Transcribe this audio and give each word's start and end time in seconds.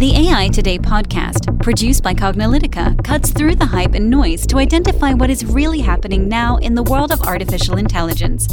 The 0.00 0.16
AI 0.16 0.48
Today 0.48 0.78
podcast, 0.78 1.62
produced 1.62 2.02
by 2.02 2.14
Cognilytica, 2.14 3.04
cuts 3.04 3.32
through 3.32 3.56
the 3.56 3.66
hype 3.66 3.92
and 3.92 4.08
noise 4.08 4.46
to 4.46 4.56
identify 4.56 5.12
what 5.12 5.28
is 5.28 5.44
really 5.44 5.80
happening 5.80 6.26
now 6.26 6.56
in 6.56 6.74
the 6.74 6.82
world 6.82 7.12
of 7.12 7.20
artificial 7.20 7.76
intelligence. 7.76 8.48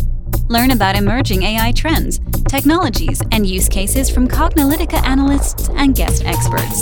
Learn 0.49 0.71
about 0.71 0.97
emerging 0.97 1.44
AI 1.44 1.71
trends, 1.71 2.20
technologies, 2.49 3.21
and 3.31 3.47
use 3.47 3.70
cases 3.70 4.10
from 4.10 4.28
Cognilytica 4.28 5.02
analysts 5.05 5.70
and 5.70 5.96
guest 5.96 6.25
experts. 6.25 6.82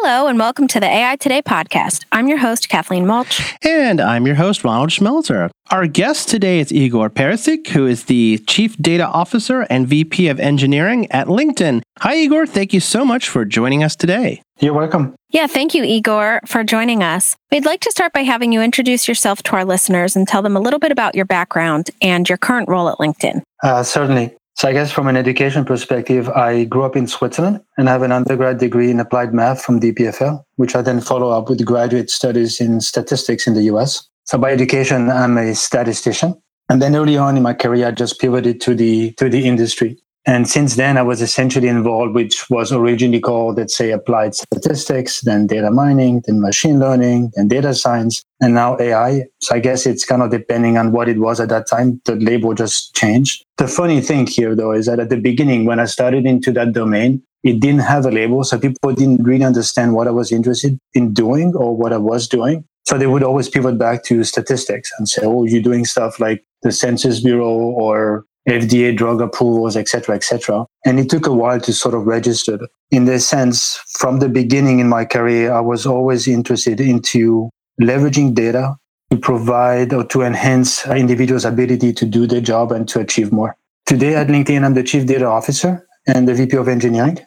Hello, 0.00 0.28
and 0.28 0.38
welcome 0.38 0.68
to 0.68 0.78
the 0.78 0.86
AI 0.86 1.16
Today 1.16 1.42
podcast. 1.42 2.04
I'm 2.12 2.28
your 2.28 2.38
host, 2.38 2.68
Kathleen 2.68 3.06
Walch. 3.06 3.42
And 3.66 4.00
I'm 4.00 4.26
your 4.26 4.36
host, 4.36 4.62
Ronald 4.62 4.90
Schmelzer. 4.90 5.50
Our 5.72 5.88
guest 5.88 6.28
today 6.28 6.60
is 6.60 6.70
Igor 6.70 7.10
Perisic, 7.10 7.66
who 7.66 7.84
is 7.84 8.04
the 8.04 8.38
Chief 8.46 8.76
Data 8.76 9.08
Officer 9.08 9.62
and 9.62 9.88
VP 9.88 10.28
of 10.28 10.38
Engineering 10.38 11.10
at 11.10 11.26
LinkedIn. 11.26 11.82
Hi, 11.98 12.14
Igor. 12.14 12.46
Thank 12.46 12.72
you 12.72 12.78
so 12.78 13.04
much 13.04 13.28
for 13.28 13.44
joining 13.44 13.82
us 13.82 13.96
today. 13.96 14.40
You're 14.60 14.72
welcome. 14.72 15.16
Yeah, 15.30 15.48
thank 15.48 15.74
you, 15.74 15.82
Igor, 15.82 16.42
for 16.46 16.62
joining 16.62 17.02
us. 17.02 17.34
We'd 17.50 17.66
like 17.66 17.80
to 17.80 17.90
start 17.90 18.12
by 18.12 18.22
having 18.22 18.52
you 18.52 18.62
introduce 18.62 19.08
yourself 19.08 19.42
to 19.42 19.56
our 19.56 19.64
listeners 19.64 20.14
and 20.14 20.28
tell 20.28 20.42
them 20.42 20.56
a 20.56 20.60
little 20.60 20.78
bit 20.78 20.92
about 20.92 21.16
your 21.16 21.24
background 21.24 21.90
and 22.00 22.28
your 22.28 22.38
current 22.38 22.68
role 22.68 22.88
at 22.88 22.98
LinkedIn. 22.98 23.42
Uh, 23.64 23.82
certainly. 23.82 24.32
So, 24.58 24.66
I 24.66 24.72
guess 24.72 24.90
from 24.90 25.06
an 25.06 25.16
education 25.16 25.64
perspective, 25.64 26.28
I 26.30 26.64
grew 26.64 26.82
up 26.82 26.96
in 26.96 27.06
Switzerland 27.06 27.60
and 27.76 27.86
have 27.86 28.02
an 28.02 28.10
undergrad 28.10 28.58
degree 28.58 28.90
in 28.90 28.98
applied 28.98 29.32
math 29.32 29.62
from 29.62 29.78
EPFL, 29.78 30.42
which 30.56 30.74
I 30.74 30.82
then 30.82 31.00
follow 31.00 31.30
up 31.30 31.48
with 31.48 31.64
graduate 31.64 32.10
studies 32.10 32.60
in 32.60 32.80
statistics 32.80 33.46
in 33.46 33.54
the 33.54 33.62
US. 33.74 34.08
So, 34.24 34.36
by 34.36 34.50
education, 34.50 35.10
I'm 35.10 35.38
a 35.38 35.54
statistician. 35.54 36.42
And 36.68 36.82
then 36.82 36.96
early 36.96 37.16
on 37.16 37.36
in 37.36 37.44
my 37.44 37.54
career, 37.54 37.86
I 37.86 37.92
just 37.92 38.20
pivoted 38.20 38.60
to 38.62 38.74
the 38.74 39.12
to 39.12 39.28
the 39.28 39.46
industry. 39.46 39.96
And 40.28 40.46
since 40.46 40.76
then, 40.76 40.98
I 40.98 41.02
was 41.02 41.22
essentially 41.22 41.68
involved, 41.68 42.14
which 42.14 42.50
was 42.50 42.70
originally 42.70 43.18
called, 43.18 43.56
let's 43.56 43.74
say, 43.74 43.92
applied 43.92 44.34
statistics, 44.34 45.22
then 45.22 45.46
data 45.46 45.70
mining, 45.70 46.22
then 46.26 46.42
machine 46.42 46.78
learning, 46.78 47.32
then 47.34 47.48
data 47.48 47.74
science, 47.74 48.22
and 48.38 48.52
now 48.52 48.76
AI. 48.78 49.24
So 49.40 49.54
I 49.54 49.60
guess 49.60 49.86
it's 49.86 50.04
kind 50.04 50.20
of 50.20 50.30
depending 50.30 50.76
on 50.76 50.92
what 50.92 51.08
it 51.08 51.18
was 51.18 51.40
at 51.40 51.48
that 51.48 51.66
time. 51.66 52.02
The 52.04 52.16
label 52.16 52.52
just 52.52 52.94
changed. 52.94 53.42
The 53.56 53.66
funny 53.66 54.02
thing 54.02 54.26
here, 54.26 54.54
though, 54.54 54.72
is 54.72 54.84
that 54.84 55.00
at 55.00 55.08
the 55.08 55.16
beginning, 55.16 55.64
when 55.64 55.80
I 55.80 55.86
started 55.86 56.26
into 56.26 56.52
that 56.52 56.74
domain, 56.74 57.22
it 57.42 57.60
didn't 57.60 57.80
have 57.80 58.04
a 58.04 58.10
label. 58.10 58.44
So 58.44 58.58
people 58.58 58.92
didn't 58.92 59.22
really 59.22 59.44
understand 59.44 59.94
what 59.94 60.08
I 60.08 60.10
was 60.10 60.30
interested 60.30 60.78
in 60.92 61.14
doing 61.14 61.54
or 61.56 61.74
what 61.74 61.94
I 61.94 61.96
was 61.96 62.28
doing. 62.28 62.66
So 62.84 62.98
they 62.98 63.06
would 63.06 63.22
always 63.22 63.48
pivot 63.48 63.78
back 63.78 64.04
to 64.04 64.22
statistics 64.24 64.90
and 64.98 65.08
say, 65.08 65.22
oh, 65.24 65.44
you're 65.44 65.62
doing 65.62 65.86
stuff 65.86 66.20
like 66.20 66.44
the 66.60 66.70
Census 66.70 67.20
Bureau 67.20 67.48
or 67.48 68.26
FDA 68.48 68.96
drug 68.96 69.20
approvals, 69.20 69.76
et 69.76 69.88
cetera, 69.88 70.14
et 70.14 70.24
cetera. 70.24 70.64
And 70.84 70.98
it 70.98 71.10
took 71.10 71.26
a 71.26 71.32
while 71.32 71.60
to 71.60 71.72
sort 71.72 71.94
of 71.94 72.06
register. 72.06 72.58
In 72.90 73.04
this 73.04 73.28
sense, 73.28 73.78
from 73.98 74.18
the 74.18 74.28
beginning 74.28 74.78
in 74.80 74.88
my 74.88 75.04
career, 75.04 75.52
I 75.52 75.60
was 75.60 75.86
always 75.86 76.26
interested 76.26 76.80
into 76.80 77.50
leveraging 77.80 78.34
data 78.34 78.76
to 79.10 79.16
provide 79.16 79.92
or 79.92 80.04
to 80.04 80.22
enhance 80.22 80.86
individuals' 80.86 81.44
ability 81.44 81.92
to 81.92 82.06
do 82.06 82.26
their 82.26 82.40
job 82.40 82.72
and 82.72 82.88
to 82.88 83.00
achieve 83.00 83.32
more. 83.32 83.56
Today 83.86 84.14
at 84.14 84.28
LinkedIn, 84.28 84.64
I'm 84.64 84.74
the 84.74 84.82
Chief 84.82 85.06
Data 85.06 85.26
Officer 85.26 85.86
and 86.06 86.28
the 86.28 86.34
VP 86.34 86.56
of 86.56 86.68
Engineering. 86.68 87.18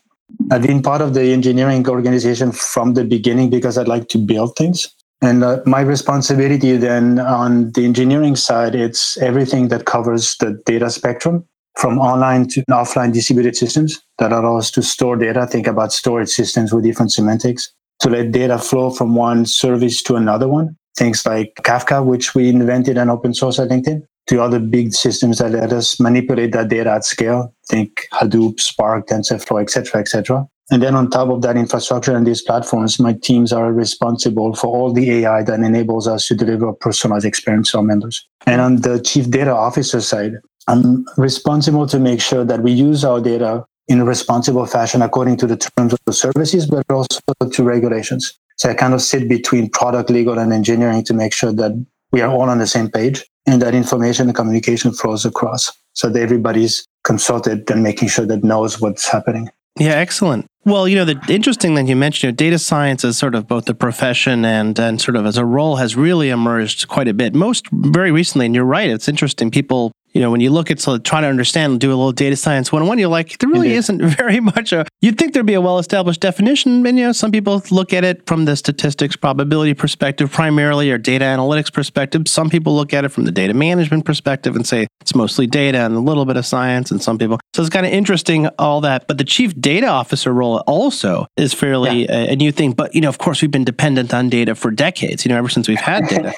I've 0.52 0.62
been 0.62 0.82
part 0.82 1.02
of 1.02 1.14
the 1.14 1.34
engineering 1.34 1.88
organization 1.88 2.52
from 2.52 2.94
the 2.94 3.04
beginning 3.04 3.50
because 3.50 3.78
I'd 3.78 3.88
like 3.88 4.08
to 4.10 4.18
build 4.18 4.56
things. 4.56 4.88
And 5.22 5.44
uh, 5.44 5.62
my 5.66 5.82
responsibility 5.82 6.78
then 6.78 7.20
on 7.20 7.72
the 7.74 7.86
engineering 7.86 8.36
side, 8.36 8.74
it's 8.74 9.18
everything 9.18 9.68
that 9.68 9.86
covers 9.86 10.36
the 10.38 10.60
data 10.66 10.90
spectrum 10.90 11.46
from 11.78 12.00
online 12.00 12.48
to 12.50 12.64
offline 12.70 13.14
distributed 13.14 13.56
systems 13.56 14.02
that 14.18 14.32
allow 14.32 14.58
us 14.58 14.72
to 14.72 14.82
store 14.82 15.16
data. 15.16 15.46
Think 15.46 15.68
about 15.68 15.94
storage 15.94 16.30
systems 16.30 16.74
with 16.74 16.84
different 16.84 17.12
semantics 17.12 17.72
to 18.00 18.10
let 18.10 18.32
data 18.32 18.58
flow 18.58 18.90
from 18.90 19.16
one 19.16 19.46
service 19.46 20.02
to 20.04 20.16
another 20.16 20.48
one. 20.48 20.76
Things 20.98 21.26
like 21.26 21.54
Kafka, 21.62 22.04
which 22.04 22.36
we 22.36 22.50
invented 22.50 22.98
and 22.98 23.10
open 23.10 23.34
source 23.34 23.60
at 23.60 23.70
LinkedIn, 23.70 24.02
to 24.28 24.42
other 24.42 24.60
big 24.60 24.94
systems 24.94 25.38
that 25.38 25.52
let 25.52 25.72
us 25.72 26.00
manipulate 26.00 26.52
that 26.52 26.68
data 26.68 26.92
at 26.92 27.06
scale. 27.06 27.54
Think 27.70 28.08
Hadoop, 28.14 28.60
Spark, 28.60 29.08
TensorFlow, 29.08 29.62
etc., 29.62 30.02
etc. 30.02 30.48
And 30.72 30.82
then 30.82 30.96
on 30.96 31.10
top 31.10 31.30
of 31.30 31.42
that 31.42 31.58
infrastructure 31.58 32.16
and 32.16 32.26
these 32.26 32.42
platforms, 32.42 32.98
my 32.98 33.14
teams 33.22 33.52
are 33.52 33.74
responsible 33.74 34.56
for 34.56 34.68
all 34.68 34.94
the 34.94 35.12
AI 35.12 35.44
that 35.44 35.60
enables 35.60 36.08
us 36.08 36.28
to 36.28 36.36
deliver 36.36 36.70
a 36.70 36.74
personalized 36.74 37.26
experience 37.26 37.72
to 37.72 37.80
our 37.80 37.84
members. 37.84 38.26
And 38.48 38.62
on 38.62 38.78
the 38.78 39.02
chief 39.02 39.30
data 39.30 39.54
officer 39.54 40.00
side, 40.00 40.36
I'm 40.68 41.06
responsible 41.18 41.88
to 41.88 42.00
make 42.00 42.22
sure 42.22 42.46
that 42.46 42.64
we 42.64 42.72
use 42.72 43.04
our 43.04 43.20
data 43.20 43.66
in 43.90 44.00
a 44.00 44.06
responsible 44.06 44.66
fashion 44.66 45.02
according 45.02 45.36
to 45.38 45.48
the 45.48 45.58
terms 45.58 45.92
of 45.92 46.00
the 46.06 46.14
services, 46.14 46.66
but 46.66 46.86
also 46.90 47.20
to 47.52 47.64
regulations. 47.64 48.40
So 48.56 48.70
I 48.70 48.74
kind 48.74 48.94
of 48.94 49.02
sit 49.02 49.28
between 49.28 49.70
product, 49.70 50.10
legal, 50.10 50.40
and 50.40 50.54
engineering 50.54 51.04
to 51.06 51.14
make 51.14 51.34
sure 51.34 51.52
that 51.52 51.74
we 52.14 52.22
are 52.22 52.30
all 52.30 52.50
on 52.50 52.60
the 52.60 52.68
same 52.68 52.90
page 52.90 53.26
and 53.46 53.62
that 53.62 53.76
information 53.76 54.28
and 54.28 54.36
communication 54.36 54.94
flows 54.94 55.26
across 55.26 55.72
so 55.94 56.10
that 56.10 56.22
everybody's 56.22 56.88
consulted 57.04 57.70
and 57.70 57.84
making 57.84 58.08
sure 58.08 58.26
that 58.26 58.44
knows 58.44 58.80
what's 58.80 59.08
happening. 59.10 59.50
Yeah, 59.78 59.94
excellent. 59.94 60.46
Well, 60.64 60.88
you 60.88 60.96
know, 60.96 61.06
the 61.06 61.20
interesting 61.28 61.74
that 61.76 61.88
you 61.88 61.96
mentioned, 61.96 62.24
you 62.24 62.32
know, 62.32 62.36
data 62.36 62.60
science 62.60 63.04
as 63.04 63.18
sort 63.18 63.34
of 63.34 63.48
both 63.48 63.66
the 63.66 63.74
profession 63.74 64.46
and 64.46 64.78
and 64.80 65.02
sort 65.02 65.16
of 65.16 65.26
as 65.26 65.38
a 65.38 65.46
role 65.46 65.78
has 65.78 65.96
really 65.96 66.30
emerged 66.30 66.88
quite 66.88 67.08
a 67.08 67.14
bit. 67.16 67.34
Most 67.34 67.68
very 67.72 68.12
recently, 68.12 68.46
and 68.46 68.54
you're 68.54 68.64
right, 68.64 68.90
it's 68.90 69.08
interesting. 69.08 69.50
People 69.50 69.92
you 70.14 70.22
know, 70.22 70.30
when 70.30 70.42
you 70.42 70.50
look 70.50 70.70
at 70.70 70.80
so 70.80 70.98
trying 70.98 71.24
to 71.24 71.30
understand, 71.30 71.80
do 71.80 71.90
a 71.90 71.96
little 71.96 72.12
data 72.12 72.36
science 72.36 72.72
one 72.72 72.82
on 72.82 72.88
one, 72.88 73.00
you're 73.00 73.08
like, 73.08 73.38
there 73.38 73.50
really 73.50 73.74
isn't 73.74 74.02
very 74.18 74.40
much. 74.40 74.74
A, 74.74 74.86
you'd 75.02 75.18
think 75.18 75.34
there'd 75.34 75.46
be 75.46 75.54
a 75.54 75.62
well 75.62 75.80
established 75.80 76.22
definition. 76.22 76.86
And, 76.86 76.98
you 76.98 77.06
know, 77.06 77.12
some 77.12 77.32
people 77.32 77.64
look 77.72 77.94
at 77.94 78.04
it 78.04 78.26
from 78.26 78.46
the 78.46 78.56
statistics 78.56 79.16
probability 79.16 79.74
perspective 79.74 80.32
primarily 80.32 80.92
or 80.92 80.98
data 80.98 81.26
analytics 81.26 81.72
perspective. 81.72 82.28
Some 82.28 82.50
people 82.50 82.76
look 82.76 82.94
at 82.94 83.06
it 83.06 83.10
from 83.10 83.26
the 83.26 83.32
data 83.32 83.54
management 83.54 84.06
perspective 84.06 84.56
and 84.56 84.68
say 84.68 84.88
it's 85.00 85.16
mostly 85.16 85.48
data 85.48 85.80
and 85.80 85.96
a 85.96 86.00
little 86.00 86.26
bit 86.26 86.38
of 86.38 86.46
science. 86.46 86.92
And 86.92 87.02
some 87.02 87.18
people, 87.18 87.40
so 87.54 87.62
it's 87.62 87.70
kind 87.70 87.86
of 87.86 87.92
interesting, 87.92 88.48
all 88.60 88.82
that. 88.82 89.08
But 89.08 89.18
the 89.18 89.24
chief 89.24 89.60
data 89.60 89.88
officer 89.88 90.34
role 90.34 90.58
also 90.68 91.26
is 91.38 91.54
fairly 91.54 92.06
yeah. 92.06 92.30
a, 92.30 92.34
a 92.34 92.36
new 92.36 92.52
thing. 92.52 92.74
But, 92.74 92.94
you 92.94 93.02
know, 93.02 93.10
of 93.10 93.18
course, 93.18 93.42
we've 93.42 93.52
been 93.52 93.64
dependent 93.64 94.14
on 94.14 94.30
data 94.30 94.56
for 94.56 94.72
decades, 94.72 95.26
you 95.26 95.30
know, 95.30 95.38
ever 95.38 95.50
since 95.50 95.68
we've 95.68 95.80
had 95.80 96.08
data, 96.08 96.34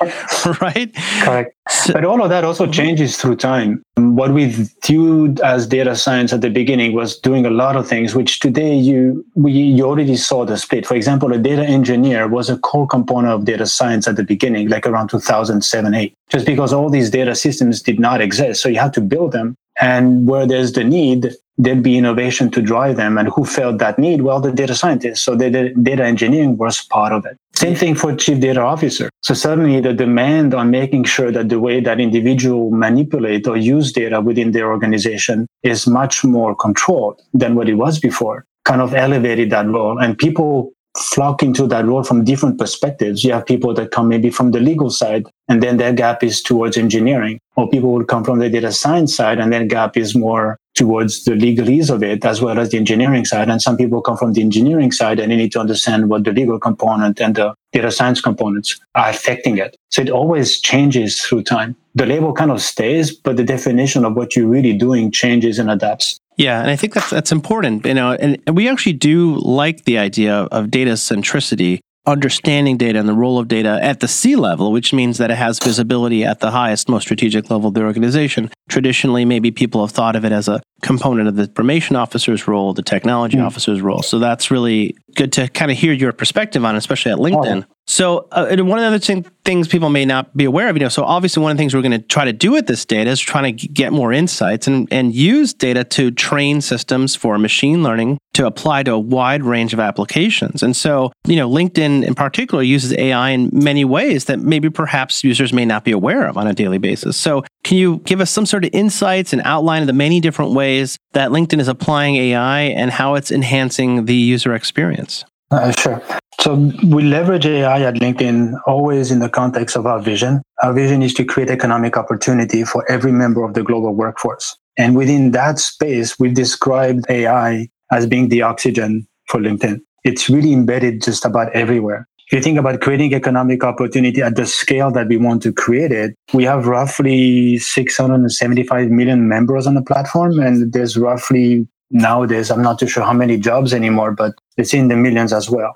right? 0.62 0.94
Correct. 1.22 1.56
So, 1.70 1.94
but 1.94 2.04
all 2.04 2.22
of 2.22 2.30
that 2.30 2.44
also 2.44 2.66
mm-hmm. 2.66 2.74
changes 2.74 3.18
through 3.18 3.38
time. 3.38 3.63
What 3.96 4.34
we 4.34 4.46
viewed 4.84 5.40
as 5.42 5.68
data 5.68 5.96
science 5.96 6.34
at 6.34 6.42
the 6.42 6.50
beginning 6.50 6.94
was 6.94 7.18
doing 7.20 7.46
a 7.46 7.50
lot 7.50 7.76
of 7.76 7.88
things, 7.88 8.16
which 8.16 8.40
today 8.40 8.76
you 8.76 9.26
we 9.36 9.52
you 9.52 9.86
already 9.86 10.16
saw 10.16 10.46
the 10.46 10.58
split. 10.58 10.86
For 10.86 10.96
example, 10.96 11.34
a 11.34 11.38
data 11.38 11.64
engineer 11.64 12.28
was 12.28 12.50
a 12.50 12.58
core 12.58 12.88
component 12.88 13.34
of 13.34 13.46
data 13.46 13.66
science 13.66 14.08
at 14.08 14.16
the 14.16 14.24
beginning, 14.24 14.70
like 14.70 14.86
around 14.86 15.10
2007, 15.10 15.94
8, 15.94 16.14
just 16.30 16.46
because 16.46 16.74
all 16.74 16.90
these 16.90 17.10
data 17.10 17.36
systems 17.36 17.82
did 17.82 18.00
not 18.00 18.22
exist. 18.22 18.62
So 18.62 18.70
you 18.70 18.80
had 18.80 18.94
to 18.94 19.02
build 19.02 19.32
them. 19.32 19.56
And 19.84 20.30
where 20.30 20.48
there's 20.48 20.72
the 20.72 20.86
need, 20.86 21.34
there'd 21.58 21.84
be 21.84 21.98
innovation 21.98 22.50
to 22.52 22.62
drive 22.62 22.96
them. 22.96 23.18
And 23.18 23.28
who 23.28 23.44
felt 23.44 23.80
that 23.80 24.00
need? 24.00 24.22
Well, 24.22 24.40
the 24.40 24.54
data 24.54 24.76
scientists. 24.76 25.22
So 25.22 25.36
the 25.36 25.74
data 25.90 26.06
engineering 26.06 26.56
was 26.58 26.80
part 26.86 27.12
of 27.12 27.26
it. 27.26 27.36
Same 27.54 27.76
thing 27.76 27.94
for 27.94 28.16
chief 28.16 28.40
data 28.40 28.62
officer. 28.62 29.10
So 29.24 29.34
suddenly 29.34 29.82
the 29.82 29.94
demand 29.94 30.54
on 30.54 30.72
making 30.72 31.04
sure 31.04 31.34
that 31.34 31.50
the 31.50 31.60
way 31.60 31.82
that 31.82 32.00
individual 32.00 32.72
manipulate 32.72 33.46
or 33.46 33.58
use 33.58 33.92
data 33.92 34.22
within 34.22 34.52
their 34.52 34.70
organization 34.72 35.48
is 35.64 35.86
much 35.86 36.24
more 36.24 36.56
controlled 36.56 37.22
than 37.34 37.56
what 37.56 37.68
it 37.68 37.76
was 37.76 38.00
before 38.00 38.46
kind 38.66 38.80
of 38.80 38.94
elevated 38.94 39.50
that 39.50 39.68
role. 39.68 40.00
And 40.00 40.18
people 40.18 40.72
flock 41.14 41.44
into 41.44 41.68
that 41.68 41.86
role 41.86 42.04
from 42.04 42.24
different 42.24 42.58
perspectives. 42.58 43.24
You 43.24 43.34
have 43.34 43.46
people 43.46 43.74
that 43.76 43.92
come 43.92 44.08
maybe 44.08 44.32
from 44.32 44.52
the 44.52 44.60
legal 44.60 44.90
side, 44.90 45.28
and 45.48 45.62
then 45.62 45.78
their 45.78 45.94
gap 45.94 46.24
is 46.24 46.42
towards 46.42 46.76
engineering, 46.76 47.40
or 47.56 47.70
people 47.70 47.92
would 47.94 48.08
come 48.08 48.24
from 48.24 48.40
the 48.40 48.50
data 48.50 48.72
science 48.72 49.16
side, 49.16 49.40
and 49.40 49.54
their 49.54 49.66
gap 49.66 49.96
is 49.96 50.16
more 50.16 50.58
towards 50.74 51.24
the 51.26 51.34
legalese 51.34 51.92
of 51.94 52.02
it, 52.02 52.26
as 52.26 52.42
well 52.42 52.58
as 52.58 52.72
the 52.72 52.78
engineering 52.78 53.26
side. 53.26 53.48
And 53.48 53.62
some 53.62 53.78
people 53.78 54.02
come 54.02 54.18
from 54.18 54.34
the 54.34 54.42
engineering 54.42 54.92
side, 54.92 55.20
and 55.20 55.32
they 55.32 55.36
need 55.36 55.52
to 55.52 55.60
understand 55.60 56.10
what 56.10 56.24
the 56.24 56.32
legal 56.32 56.60
component 56.60 57.22
and 57.22 57.36
the 57.36 57.54
data 57.72 57.92
science 57.92 58.20
components 58.20 58.80
are 58.96 59.10
affecting 59.10 59.58
it. 59.58 59.78
So 59.90 60.02
it 60.02 60.10
always 60.10 60.60
changes 60.60 61.22
through 61.22 61.44
time. 61.44 61.76
The 61.94 62.08
label 62.08 62.34
kind 62.34 62.50
of 62.50 62.60
stays, 62.60 63.16
but 63.16 63.38
the 63.38 63.44
definition 63.44 64.04
of 64.04 64.16
what 64.16 64.36
you're 64.36 64.48
really 64.48 64.76
doing 64.76 65.12
changes 65.12 65.60
and 65.60 65.70
adapts. 65.70 66.20
Yeah, 66.38 66.62
and 66.62 66.70
I 66.70 66.76
think 66.76 66.94
that's 66.94 67.10
that's 67.10 67.32
important. 67.32 67.86
You 67.86 67.94
know, 67.94 68.12
and, 68.14 68.42
and 68.48 68.56
we 68.56 68.68
actually 68.68 68.94
do 68.94 69.36
like 69.40 69.86
the 69.86 69.98
idea 69.98 70.34
of 70.36 70.72
data 70.72 70.92
centricity, 70.92 71.80
understanding 72.06 72.78
data 72.78 73.00
and 73.00 73.08
the 73.08 73.14
role 73.14 73.40
of 73.40 73.48
data 73.48 73.80
at 73.82 74.00
the 74.00 74.08
C 74.08 74.36
level, 74.36 74.72
which 74.72 74.94
means 74.94 75.18
that 75.20 75.32
it 75.32 75.38
has 75.38 75.60
visibility 75.60 76.24
at 76.24 76.40
the 76.40 76.52
highest, 76.52 76.90
most 76.90 77.04
strategic 77.04 77.50
level 77.50 77.70
of 77.70 77.74
the 77.74 77.82
organization. 77.82 78.50
traditionally 78.70 79.26
maybe 79.26 79.52
people 79.52 79.86
have 79.86 79.92
thought 79.92 80.16
of 80.16 80.26
it 80.26 80.32
as 80.32 80.48
a 80.48 80.62
component 80.82 81.28
of 81.28 81.36
the 81.36 81.44
information 81.44 81.96
officer's 81.96 82.48
role, 82.48 82.74
the 82.74 82.82
technology 82.82 83.38
mm. 83.38 83.46
officer's 83.46 83.82
role. 83.82 84.02
So 84.02 84.20
that's 84.20 84.50
really 84.50 84.96
good 85.16 85.32
to 85.34 85.48
kind 85.48 85.72
of 85.72 85.78
hear 85.78 85.94
your 85.94 86.12
perspective 86.14 86.64
on, 86.66 86.76
especially 86.76 87.12
at 87.12 87.18
LinkedIn. 87.18 87.64
Oh. 87.64 87.74
So, 87.86 88.30
uh, 88.32 88.56
one 88.60 88.80
of 88.80 89.02
the 89.02 89.12
other 89.12 89.30
things 89.44 89.68
people 89.68 89.90
may 89.90 90.06
not 90.06 90.36
be 90.38 90.46
aware 90.46 90.70
of, 90.70 90.78
you 90.78 90.80
know, 90.80 90.90
so 90.90 91.04
obviously 91.04 91.44
one 91.44 91.52
of 91.52 91.58
the 91.58 91.62
things 91.62 91.76
we're 91.76 91.82
going 91.82 91.92
to 91.92 92.00
try 92.00 92.24
to 92.24 92.32
do 92.32 92.52
with 92.52 92.66
this 92.66 92.86
data 92.86 93.10
is 93.10 93.20
trying 93.20 93.58
to 93.58 93.68
get 93.68 93.92
more 93.92 94.14
insights 94.14 94.68
and, 94.68 94.88
and 94.92 95.14
use 95.14 95.54
data 95.54 95.84
to 95.84 96.10
train 96.12 96.62
systems 96.62 97.14
for 97.14 97.38
machine 97.38 97.84
learning 97.84 98.20
to 98.36 98.48
apply 98.48 98.84
to 98.84 98.94
a 98.94 99.00
wide 99.00 99.44
range 99.44 99.74
of 99.74 99.82
applications. 99.82 100.64
And 100.64 100.76
so, 100.76 101.12
you 101.26 101.36
know, 101.36 101.50
LinkedIn 101.50 102.06
in 102.06 102.16
particular 102.16 102.64
uses 102.64 102.94
AI 102.94 103.32
in 103.32 103.50
many 103.52 103.84
ways 103.84 104.26
that 104.26 104.40
maybe 104.40 104.70
perhaps 104.70 105.24
users 105.24 105.52
may 105.52 105.66
not 105.66 105.84
be 105.84 105.92
aware 105.92 106.26
of 106.26 106.38
on 106.38 106.48
a 106.48 106.54
daily 106.54 106.78
basis. 106.78 107.18
So, 107.18 107.44
can 107.64 107.78
you 107.78 107.98
give 108.00 108.22
us 108.22 108.30
some 108.30 108.46
sort 108.46 108.66
of 108.66 108.72
insights 108.74 109.34
and 109.34 109.42
outline 109.46 109.82
of 109.82 109.88
the 109.88 109.94
many 109.94 110.20
different 110.20 110.52
ways 110.52 110.98
that 111.14 111.32
LinkedIn 111.32 111.60
is 111.60 111.68
applying 111.68 112.16
AI 112.16 112.62
and 112.62 112.92
how 112.92 113.16
it's 113.16 113.32
enhancing 113.32 114.06
the 114.06 114.16
user 114.16 114.54
experience? 114.54 115.24
Uh, 115.50 115.72
sure. 115.72 116.02
So 116.42 116.56
we 116.84 117.04
leverage 117.04 117.46
AI 117.46 117.84
at 117.84 117.96
LinkedIn 117.96 118.60
always 118.68 119.12
in 119.12 119.20
the 119.20 119.30
context 119.30 119.78
of 119.78 119.86
our 119.86 120.02
vision. 120.02 120.42
Our 120.62 120.74
vision 120.74 121.02
is 121.02 121.14
to 121.14 121.24
create 121.24 121.50
economic 121.50 121.96
opportunity 121.96 122.64
for 122.64 122.90
every 122.92 123.12
member 123.12 123.44
of 123.44 123.54
the 123.54 123.64
global 123.64 123.94
workforce. 123.94 124.58
And 124.78 124.96
within 124.96 125.32
that 125.32 125.60
space, 125.60 126.20
we've 126.20 126.34
described 126.34 127.06
AI 127.08 127.70
as 127.92 128.08
being 128.08 128.30
the 128.30 128.42
oxygen 128.42 129.08
for 129.28 129.40
LinkedIn. 129.40 129.80
It's 130.04 130.30
really 130.30 130.52
embedded 130.52 131.02
just 131.02 131.24
about 131.24 131.50
everywhere. 131.54 132.08
If 132.28 132.38
you 132.38 132.42
think 132.42 132.58
about 132.58 132.82
creating 132.82 133.14
economic 133.14 133.64
opportunity 133.64 134.22
at 134.22 134.36
the 134.36 134.46
scale 134.46 134.92
that 134.92 135.08
we 135.08 135.18
want 135.18 135.42
to 135.44 135.52
create 135.52 135.92
it, 135.92 136.16
we 136.34 136.46
have 136.46 136.68
roughly 136.68 137.58
675 137.58 138.90
million 138.90 139.28
members 139.28 139.68
on 139.68 139.74
the 139.76 139.82
platform, 139.82 140.40
and 140.40 140.72
there's 140.72 140.98
roughly 140.98 141.68
nowadays, 141.92 142.50
I'm 142.50 142.62
not 142.62 142.80
too 142.80 142.88
sure 142.88 143.04
how 143.04 143.14
many 143.14 143.38
jobs 143.38 143.74
anymore, 143.74 144.12
but 144.12 144.34
it's 144.58 144.74
in 144.74 144.88
the 144.88 144.96
millions 144.96 145.34
as 145.34 145.50
well. 145.50 145.76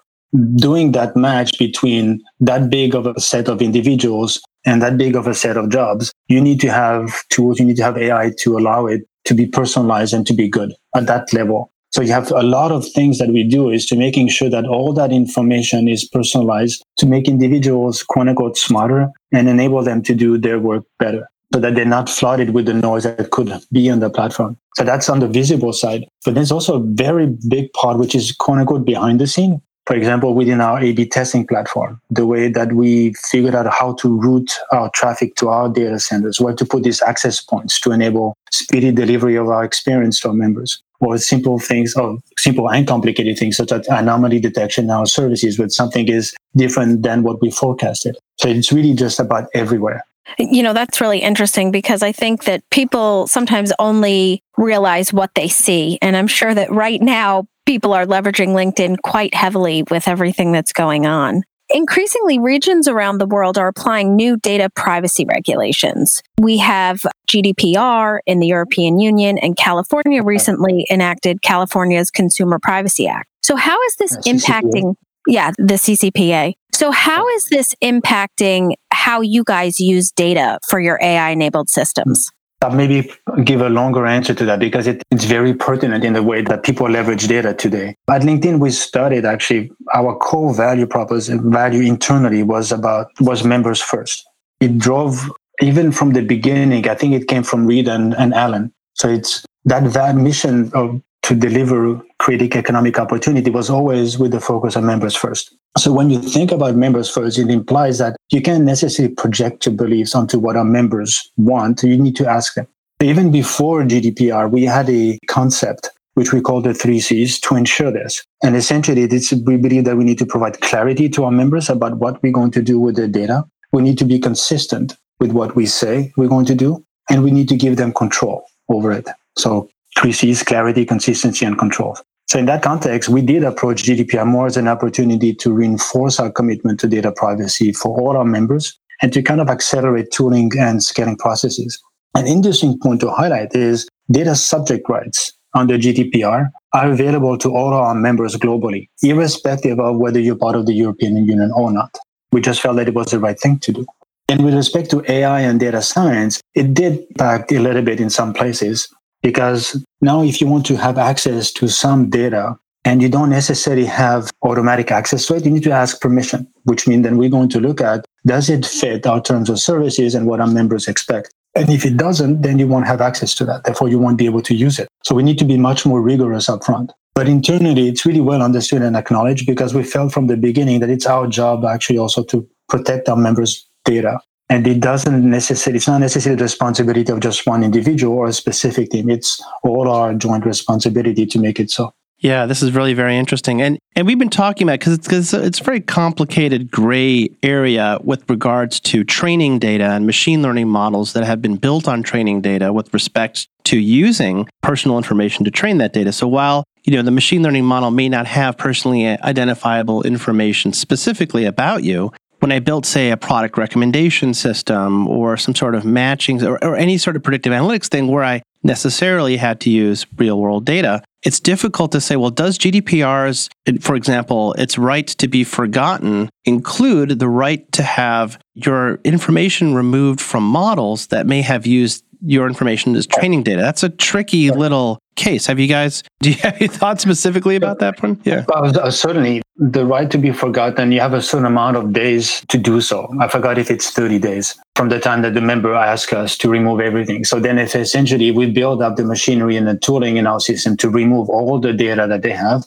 Doing 0.55 0.91
that 0.91 1.15
match 1.15 1.57
between 1.57 2.21
that 2.39 2.69
big 2.69 2.95
of 2.95 3.07
a 3.07 3.19
set 3.19 3.47
of 3.47 3.61
individuals 3.61 4.41
and 4.65 4.81
that 4.81 4.97
big 4.97 5.15
of 5.15 5.27
a 5.27 5.33
set 5.33 5.57
of 5.57 5.69
jobs, 5.69 6.11
you 6.27 6.41
need 6.41 6.59
to 6.61 6.69
have 6.69 7.13
tools, 7.29 7.59
you 7.59 7.65
need 7.65 7.77
to 7.77 7.83
have 7.83 7.97
AI 7.97 8.31
to 8.39 8.57
allow 8.57 8.88
it 8.88 9.01
to 9.25 9.33
be 9.33 9.45
personalized 9.45 10.13
and 10.13 10.27
to 10.27 10.33
be 10.33 10.49
good 10.49 10.73
at 10.95 11.07
that 11.07 11.31
level. 11.33 11.71
So 11.91 12.01
you 12.01 12.11
have 12.11 12.31
a 12.31 12.43
lot 12.43 12.71
of 12.71 12.85
things 12.91 13.17
that 13.17 13.29
we 13.29 13.43
do 13.43 13.69
is 13.69 13.85
to 13.87 13.95
making 13.95 14.27
sure 14.29 14.49
that 14.49 14.65
all 14.65 14.93
that 14.93 15.11
information 15.11 15.87
is 15.87 16.07
personalized 16.07 16.83
to 16.97 17.05
make 17.05 17.27
individuals 17.27 18.03
quote 18.03 18.27
unquote 18.27 18.57
smarter 18.57 19.09
and 19.31 19.47
enable 19.47 19.83
them 19.83 20.01
to 20.03 20.13
do 20.13 20.37
their 20.37 20.59
work 20.59 20.83
better 20.99 21.29
so 21.53 21.61
that 21.61 21.75
they're 21.75 21.85
not 21.85 22.09
flooded 22.09 22.53
with 22.53 22.65
the 22.65 22.73
noise 22.73 23.03
that 23.03 23.31
could 23.31 23.51
be 23.71 23.89
on 23.89 23.99
the 23.99 24.09
platform. 24.09 24.57
So 24.75 24.83
that's 24.83 25.09
on 25.09 25.19
the 25.19 25.27
visible 25.27 25.73
side. 25.73 26.03
But 26.25 26.35
there's 26.35 26.51
also 26.51 26.75
a 26.75 26.83
very 26.83 27.35
big 27.47 27.71
part, 27.73 27.97
which 27.97 28.15
is 28.15 28.31
quote 28.33 28.59
unquote 28.59 28.85
behind 28.85 29.21
the 29.21 29.27
scene. 29.27 29.61
For 29.87 29.95
example, 29.95 30.35
within 30.35 30.59
our 30.59 30.79
A 30.81 30.91
B 30.91 31.05
testing 31.05 31.47
platform, 31.47 32.01
the 32.09 32.27
way 32.27 32.49
that 32.49 32.73
we 32.73 33.13
figured 33.31 33.55
out 33.55 33.73
how 33.73 33.93
to 33.93 34.19
route 34.19 34.51
our 34.73 34.89
traffic 34.89 35.35
to 35.35 35.47
our 35.47 35.69
data 35.69 35.97
centers, 35.97 36.41
where 36.41 36.53
to 36.53 36.65
put 36.65 36.83
these 36.83 37.01
access 37.01 37.39
points 37.39 37.79
to 37.81 37.91
enable 37.91 38.35
speedy 38.51 38.91
delivery 38.91 39.37
of 39.37 39.47
our 39.47 39.63
experience 39.63 40.19
to 40.19 40.27
our 40.27 40.33
members, 40.33 40.83
or 40.99 41.17
simple 41.17 41.57
things, 41.57 41.95
or 41.95 42.17
simple 42.37 42.69
and 42.69 42.85
complicated 42.85 43.37
things 43.39 43.55
such 43.55 43.71
as 43.71 43.87
anomaly 43.87 44.41
detection 44.41 44.85
in 44.85 44.91
our 44.91 45.05
services, 45.05 45.57
when 45.57 45.69
something 45.69 46.09
is 46.09 46.35
different 46.57 47.03
than 47.03 47.23
what 47.23 47.41
we 47.41 47.49
forecasted. 47.49 48.17
So 48.39 48.49
it's 48.49 48.73
really 48.73 48.93
just 48.93 49.21
about 49.21 49.47
everywhere. 49.53 50.03
You 50.37 50.63
know, 50.63 50.73
that's 50.73 50.99
really 50.99 51.19
interesting 51.19 51.71
because 51.71 52.03
I 52.03 52.11
think 52.11 52.43
that 52.43 52.61
people 52.71 53.27
sometimes 53.27 53.71
only 53.79 54.43
realize 54.57 55.13
what 55.13 55.33
they 55.35 55.47
see. 55.47 55.97
And 56.01 56.17
I'm 56.17 56.27
sure 56.27 56.53
that 56.53 56.69
right 56.69 57.01
now, 57.01 57.47
people 57.67 57.93
are 57.93 58.05
leveraging 58.05 58.49
LinkedIn 58.49 58.97
quite 59.03 59.35
heavily 59.35 59.83
with 59.91 60.07
everything 60.07 60.51
that's 60.53 60.73
going 60.73 61.05
on. 61.05 61.43
Increasingly, 61.69 62.39
regions 62.39 62.87
around 62.87 63.17
the 63.17 63.25
world 63.25 63.57
are 63.57 63.67
applying 63.67 64.15
new 64.15 64.37
data 64.37 64.69
privacy 64.73 65.25
regulations. 65.25 66.23
We 66.39 66.59
have 66.59 67.01
GDPR 67.29 68.19
in 68.25 68.39
the 68.39 68.47
European 68.47 68.99
Union, 68.99 69.37
and 69.37 69.57
California 69.57 70.23
recently 70.23 70.87
enacted 70.89 71.41
California's 71.41 72.09
Consumer 72.09 72.57
Privacy 72.57 73.05
Act. 73.05 73.27
So, 73.43 73.57
how 73.57 73.81
is 73.83 73.95
this 73.97 74.15
impacting? 74.19 74.95
Yeah, 75.27 75.51
the 75.57 75.73
CCPA. 75.73 76.53
So, 76.73 76.91
how 76.91 77.27
is 77.27 77.49
this 77.49 77.75
impacting 77.83 78.75
how 78.93 79.19
you 79.19 79.43
guys 79.43 79.81
use 79.81 80.09
data 80.11 80.59
for 80.69 80.79
your 80.79 80.97
AI 81.01 81.31
enabled 81.31 81.69
systems? 81.69 82.31
I'll 82.62 82.71
maybe 82.71 83.12
give 83.44 83.62
a 83.62 83.69
longer 83.69 84.07
answer 84.07 84.33
to 84.33 84.45
that 84.45 84.59
because 84.59 84.88
it, 84.88 85.04
it's 85.12 85.25
very 85.25 85.54
pertinent 85.54 86.04
in 86.04 86.13
the 86.13 86.24
way 86.24 86.42
that 86.42 86.63
people 86.63 86.89
leverage 86.89 87.27
data 87.27 87.54
today. 87.54 87.95
At 88.09 88.24
LinkedIn, 88.24 88.59
we 88.59 88.71
started 88.71 89.25
actually 89.25 89.71
our 89.94 90.15
core 90.15 90.56
value 90.56 90.88
proposition, 90.88 91.51
value 91.51 91.83
internally 91.83 92.42
was 92.42 92.71
about, 92.71 93.12
was 93.19 93.44
members 93.44 93.80
first. 93.80 94.27
It 94.59 94.80
drove 94.80 95.30
even 95.62 95.92
from 95.92 96.13
the 96.13 96.21
beginning, 96.21 96.88
I 96.88 96.95
think 96.95 97.13
it 97.13 97.27
came 97.27 97.44
from 97.44 97.65
Reid 97.65 97.88
and, 97.88 98.15
and 98.15 98.33
Allen. 98.33 98.74
So 98.94 99.07
it's 99.07 99.45
that, 99.65 99.94
that 99.94 100.15
mission 100.15 100.71
of 100.74 101.01
to 101.27 101.35
deliver 101.35 102.01
creating 102.19 102.53
economic 102.53 102.97
opportunity 102.97 103.50
was 103.50 103.69
always 103.69 104.18
with 104.18 104.31
the 104.31 104.39
focus 104.39 104.77
on 104.77 104.85
members 104.85 105.13
first. 105.13 105.53
So 105.77 105.91
when 105.91 106.09
you 106.09 106.21
think 106.21 106.53
about 106.53 106.75
members 106.75 107.09
first, 107.09 107.38
it 107.38 107.50
implies 107.50 107.97
that 107.97 108.15
you 108.31 108.41
can't 108.41 108.63
necessarily 108.63 109.13
project 109.13 109.65
your 109.65 109.75
beliefs 109.75 110.15
onto 110.15 110.39
what 110.39 110.56
our 110.56 110.63
members 110.63 111.29
want. 111.35 111.83
You 111.83 111.97
need 111.97 112.15
to 112.15 112.25
ask 112.25 112.53
them. 112.53 112.65
Even 113.01 113.29
before 113.29 113.83
GDPR, 113.83 114.50
we 114.50 114.63
had 114.63 114.89
a 114.89 115.19
concept 115.27 115.89
which 116.13 116.31
we 116.31 116.39
call 116.39 116.62
the 116.62 116.74
three 116.74 117.01
C's 117.01 117.41
to 117.41 117.57
ensure 117.57 117.91
this. 117.91 118.23
And 118.41 118.56
essentially, 118.56 119.03
it's, 119.03 119.33
we 119.33 119.57
believe 119.57 119.83
that 119.83 119.97
we 119.97 120.06
need 120.06 120.18
to 120.19 120.25
provide 120.25 120.62
clarity 120.62 121.09
to 121.09 121.25
our 121.25 121.31
members 121.31 121.69
about 121.69 121.97
what 121.97 122.23
we're 122.23 122.31
going 122.31 122.51
to 122.51 122.62
do 122.62 122.80
with 122.80 122.95
their 122.95 123.07
data. 123.09 123.44
We 123.73 123.81
need 123.81 123.97
to 123.97 124.06
be 124.06 124.18
consistent 124.18 124.95
with 125.19 125.33
what 125.33 125.57
we 125.57 125.65
say 125.65 126.13
we're 126.15 126.30
going 126.30 126.45
to 126.45 126.56
do, 126.56 126.85
and 127.09 127.21
we 127.21 127.31
need 127.31 127.50
to 127.50 127.57
give 127.57 127.75
them 127.75 127.94
control 127.94 128.45
over 128.69 128.94
it. 128.94 129.07
So 129.38 129.69
three 129.97 130.11
C's, 130.11 130.44
clarity, 130.44 130.85
consistency, 130.85 131.45
and 131.45 131.57
control. 131.57 131.97
So 132.27 132.38
in 132.38 132.45
that 132.47 132.61
context, 132.61 133.09
we 133.09 133.21
did 133.21 133.44
approach 133.44 133.83
GDPR 133.83 134.27
more 134.27 134.47
as 134.47 134.57
an 134.57 134.67
opportunity 134.67 135.33
to 135.35 135.51
reinforce 135.51 136.19
our 136.19 136.29
commitment 136.29 136.79
to 136.81 136.88
data 136.88 137.11
privacy 137.11 137.71
for 137.71 137.99
all 137.99 138.17
our 138.17 138.25
members 138.25 138.77
and 139.01 139.13
to 139.13 139.21
kind 139.21 139.39
of 139.39 139.49
accelerate 139.49 140.11
tooling 140.11 140.51
and 140.59 140.83
scaling 140.83 141.17
processes. 141.17 141.81
An 142.15 142.27
interesting 142.27 142.77
point 142.79 142.99
to 143.01 143.09
highlight 143.09 143.55
is 143.55 143.88
data 144.11 144.35
subject 144.35 144.89
rights 144.89 145.33
under 145.53 145.77
GDPR 145.77 146.49
are 146.73 146.91
available 146.91 147.38
to 147.38 147.49
all 147.49 147.73
our 147.73 147.95
members 147.95 148.35
globally, 148.35 148.89
irrespective 149.01 149.79
of 149.79 149.97
whether 149.97 150.19
you're 150.19 150.35
part 150.35 150.55
of 150.55 150.65
the 150.65 150.73
European 150.73 151.15
Union 151.15 151.51
or 151.55 151.71
not. 151.71 151.97
We 152.31 152.41
just 152.41 152.61
felt 152.61 152.75
that 152.75 152.88
it 152.88 152.94
was 152.94 153.07
the 153.07 153.19
right 153.19 153.39
thing 153.39 153.59
to 153.59 153.71
do. 153.71 153.85
And 154.29 154.44
with 154.44 154.53
respect 154.53 154.91
to 154.91 155.09
AI 155.09 155.41
and 155.41 155.59
data 155.59 155.81
science, 155.81 156.41
it 156.53 156.73
did 156.73 157.05
impact 157.11 157.51
a 157.53 157.59
little 157.59 157.81
bit 157.81 158.01
in 158.01 158.09
some 158.09 158.33
places. 158.33 158.94
Because 159.23 159.83
now, 160.01 160.21
if 160.21 160.39
you 160.39 160.47
want 160.47 160.66
to 160.68 160.77
have 160.77 160.97
access 160.97 161.51
to 161.54 161.68
some 161.68 162.09
data 162.09 162.56
and 162.85 163.01
you 163.01 163.09
don't 163.09 163.30
necessarily 163.30 163.85
have 163.85 164.30
automatic 164.44 164.92
access 164.92 165.25
to 165.25 165.35
it, 165.35 165.45
you 165.45 165.51
need 165.51 165.63
to 165.63 165.71
ask 165.71 165.99
permission, 165.99 166.47
which 166.63 166.87
means 166.87 167.04
then 167.04 167.18
we're 167.18 167.30
going 167.30 167.49
to 167.49 167.59
look 167.59 167.81
at 167.81 168.06
does 168.25 168.49
it 168.49 168.66
fit 168.66 169.07
our 169.07 169.21
terms 169.21 169.49
of 169.49 169.59
services 169.59 170.13
and 170.13 170.27
what 170.27 170.39
our 170.39 170.47
members 170.47 170.87
expect? 170.87 171.33
And 171.56 171.69
if 171.71 171.85
it 171.85 171.97
doesn't, 171.97 172.44
then 172.44 172.59
you 172.59 172.68
won't 172.68 172.85
have 172.85 173.01
access 173.01 173.33
to 173.35 173.45
that. 173.45 173.63
Therefore, 173.63 173.89
you 173.89 173.97
won't 173.97 174.19
be 174.19 174.27
able 174.27 174.44
to 174.44 174.54
use 174.54 174.77
it. 174.77 174.87
So 175.04 175.16
we 175.16 175.23
need 175.23 175.39
to 175.39 175.45
be 175.45 175.57
much 175.57 175.85
more 175.85 176.01
rigorous 176.01 176.47
upfront. 176.47 176.92
But 177.16 177.27
internally, 177.27 177.87
it's 177.87 178.06
really 178.06 178.21
well 178.21 178.44
understood 178.44 178.83
and 178.83 178.95
acknowledged 178.95 179.47
because 179.47 179.73
we 179.73 179.83
felt 179.83 180.13
from 180.13 180.27
the 180.27 180.37
beginning 180.37 180.81
that 180.81 180.92
it's 180.92 181.07
our 181.07 181.25
job 181.25 181.66
actually 181.66 181.97
also 181.97 182.23
to 182.25 182.47
protect 182.69 183.09
our 183.09 183.18
members' 183.18 183.68
data. 183.85 184.19
And 184.49 184.66
it 184.66 184.80
doesn't 184.80 185.30
necessarily, 185.30 185.77
it's 185.77 185.87
not 185.87 185.99
necessarily 185.99 186.37
the 186.37 186.44
responsibility 186.44 187.11
of 187.11 187.19
just 187.19 187.45
one 187.45 187.63
individual 187.63 188.16
or 188.16 188.27
a 188.27 188.33
specific 188.33 188.89
team. 188.92 189.09
It's 189.09 189.42
all 189.63 189.89
our 189.89 190.13
joint 190.13 190.45
responsibility 190.45 191.25
to 191.25 191.39
make 191.39 191.59
it 191.59 191.69
so. 191.69 191.94
Yeah, 192.19 192.47
this 192.47 192.63
is 192.63 192.71
really 192.71 192.95
very 192.95 193.16
interesting, 193.16 193.61
and 193.61 193.77
and 193.95 194.07
we've 194.07 194.18
been 194.18 194.31
talking 194.31 194.68
about 194.68 194.80
because 194.80 194.94
it's 194.94 195.07
because 195.07 195.33
it's 195.35 195.59
a 195.59 195.63
very 195.63 195.81
complicated 195.81 196.71
gray 196.71 197.30
area 197.44 197.99
with 198.04 198.27
regards 198.27 198.80
to 198.80 199.04
training 199.04 199.59
data 199.59 199.83
and 199.92 200.07
machine 200.07 200.42
learning 200.42 200.68
models 200.68 201.13
that 201.13 201.25
have 201.25 201.44
been 201.44 201.57
built 201.57 201.87
on 201.87 202.01
training 202.01 202.42
data 202.42 202.73
with 202.73 202.92
respect 202.92 203.47
to 203.66 203.77
using 203.77 204.49
personal 204.63 204.97
information 204.97 205.45
to 205.45 205.51
train 205.51 205.77
that 205.77 205.94
data. 205.94 206.11
So 206.11 206.27
while 206.27 206.63
you 206.85 206.94
know 206.94 207.04
the 207.04 207.11
machine 207.11 207.44
learning 207.44 207.66
model 207.66 207.92
may 207.92 208.09
not 208.09 208.25
have 208.25 208.57
personally 208.57 209.06
identifiable 209.06 210.01
information 210.01 210.73
specifically 210.73 211.45
about 211.45 211.83
you, 211.83 212.11
when 212.39 212.51
I 212.51 212.59
built, 212.59 212.85
say, 212.85 213.11
a 213.11 213.17
product 213.17 213.57
recommendation 213.57 214.33
system 214.33 215.07
or 215.07 215.37
some 215.37 215.56
sort 215.56 215.75
of 215.75 215.85
matching 215.85 216.44
or, 216.44 216.63
or, 216.63 216.75
any 216.75 216.97
sort 216.97 217.15
of 217.15 217.23
predictive 217.23 217.51
analytics 217.51 217.87
thing 217.87 218.07
where 218.07 218.23
I 218.23 218.41
necessarily 218.63 219.37
had 219.37 219.59
to 219.61 219.69
use 219.69 220.06
real 220.17 220.39
world 220.39 220.65
data, 220.65 221.03
it's 221.23 221.39
difficult 221.39 221.91
to 221.94 222.01
say, 222.01 222.15
well, 222.15 222.29
does 222.29 222.57
GDPR's, 222.57 223.49
for 223.81 223.95
example, 223.95 224.53
its 224.53 224.77
right 224.77 225.07
to 225.07 225.27
be 225.27 225.44
forgotten 225.44 226.29
include 226.45 227.19
the 227.19 227.29
right 227.29 227.69
to 227.73 227.83
have 227.83 228.39
your 228.53 228.95
information 229.03 229.73
removed 229.73 230.21
from 230.21 230.44
models 230.44 231.07
that 231.07 231.25
may 231.25 231.41
have 231.41 231.65
used 231.65 232.03
your 232.21 232.47
information 232.47 232.95
as 232.95 233.06
training 233.06 233.44
data. 233.44 233.61
That's 233.61 233.83
a 233.83 233.89
tricky 233.89 234.49
little 234.51 234.99
case. 235.18 235.47
Have 235.47 235.59
you 235.59 235.68
guys, 235.68 236.04
do 236.21 236.30
you 236.30 236.38
have 236.38 236.56
any 236.56 236.68
thoughts 236.68 237.02
specifically 237.04 237.57
about 237.57 237.80
that 237.80 238.02
one? 238.02 238.21
Yeah. 238.24 238.45
Uh, 238.54 238.90
certainly 238.90 239.42
the 239.57 239.86
right 239.86 240.09
to 240.12 240.18
be 240.18 240.31
forgotten, 240.31 240.92
you 240.92 241.02
have 241.02 241.14
a 241.14 241.21
certain 241.21 241.45
amount 241.45 241.76
of 241.76 241.92
days 241.92 242.44
to 242.50 242.57
do 242.57 242.80
so. 242.80 243.12
I 243.19 243.28
forgot 243.28 243.57
if 243.57 243.71
it's 243.71 243.90
30 243.92 244.19
days 244.19 244.56
from 244.76 244.90
the 244.90 245.00
time 245.00 245.24
that 245.24 245.33
the 245.33 245.42
member 245.42 245.74
asks 245.74 246.14
us 246.14 246.38
to 246.38 246.50
remove 246.50 246.80
everything. 246.80 247.24
So 247.24 247.40
then 247.40 247.57
if 247.57 247.76
essentially 247.76 248.31
we 248.31 248.50
build 248.50 248.81
up 248.81 248.95
the 248.95 249.04
machinery 249.04 249.57
and 249.57 249.68
the 249.68 249.78
tooling 249.78 250.18
in 250.18 250.28
our 250.28 250.40
system 250.40 250.78
to 250.78 250.90
remove 250.90 251.30
all 251.30 251.59
the 251.59 251.74
data 251.74 252.06
that 252.07 252.21
they 252.21 252.31
have, 252.31 252.64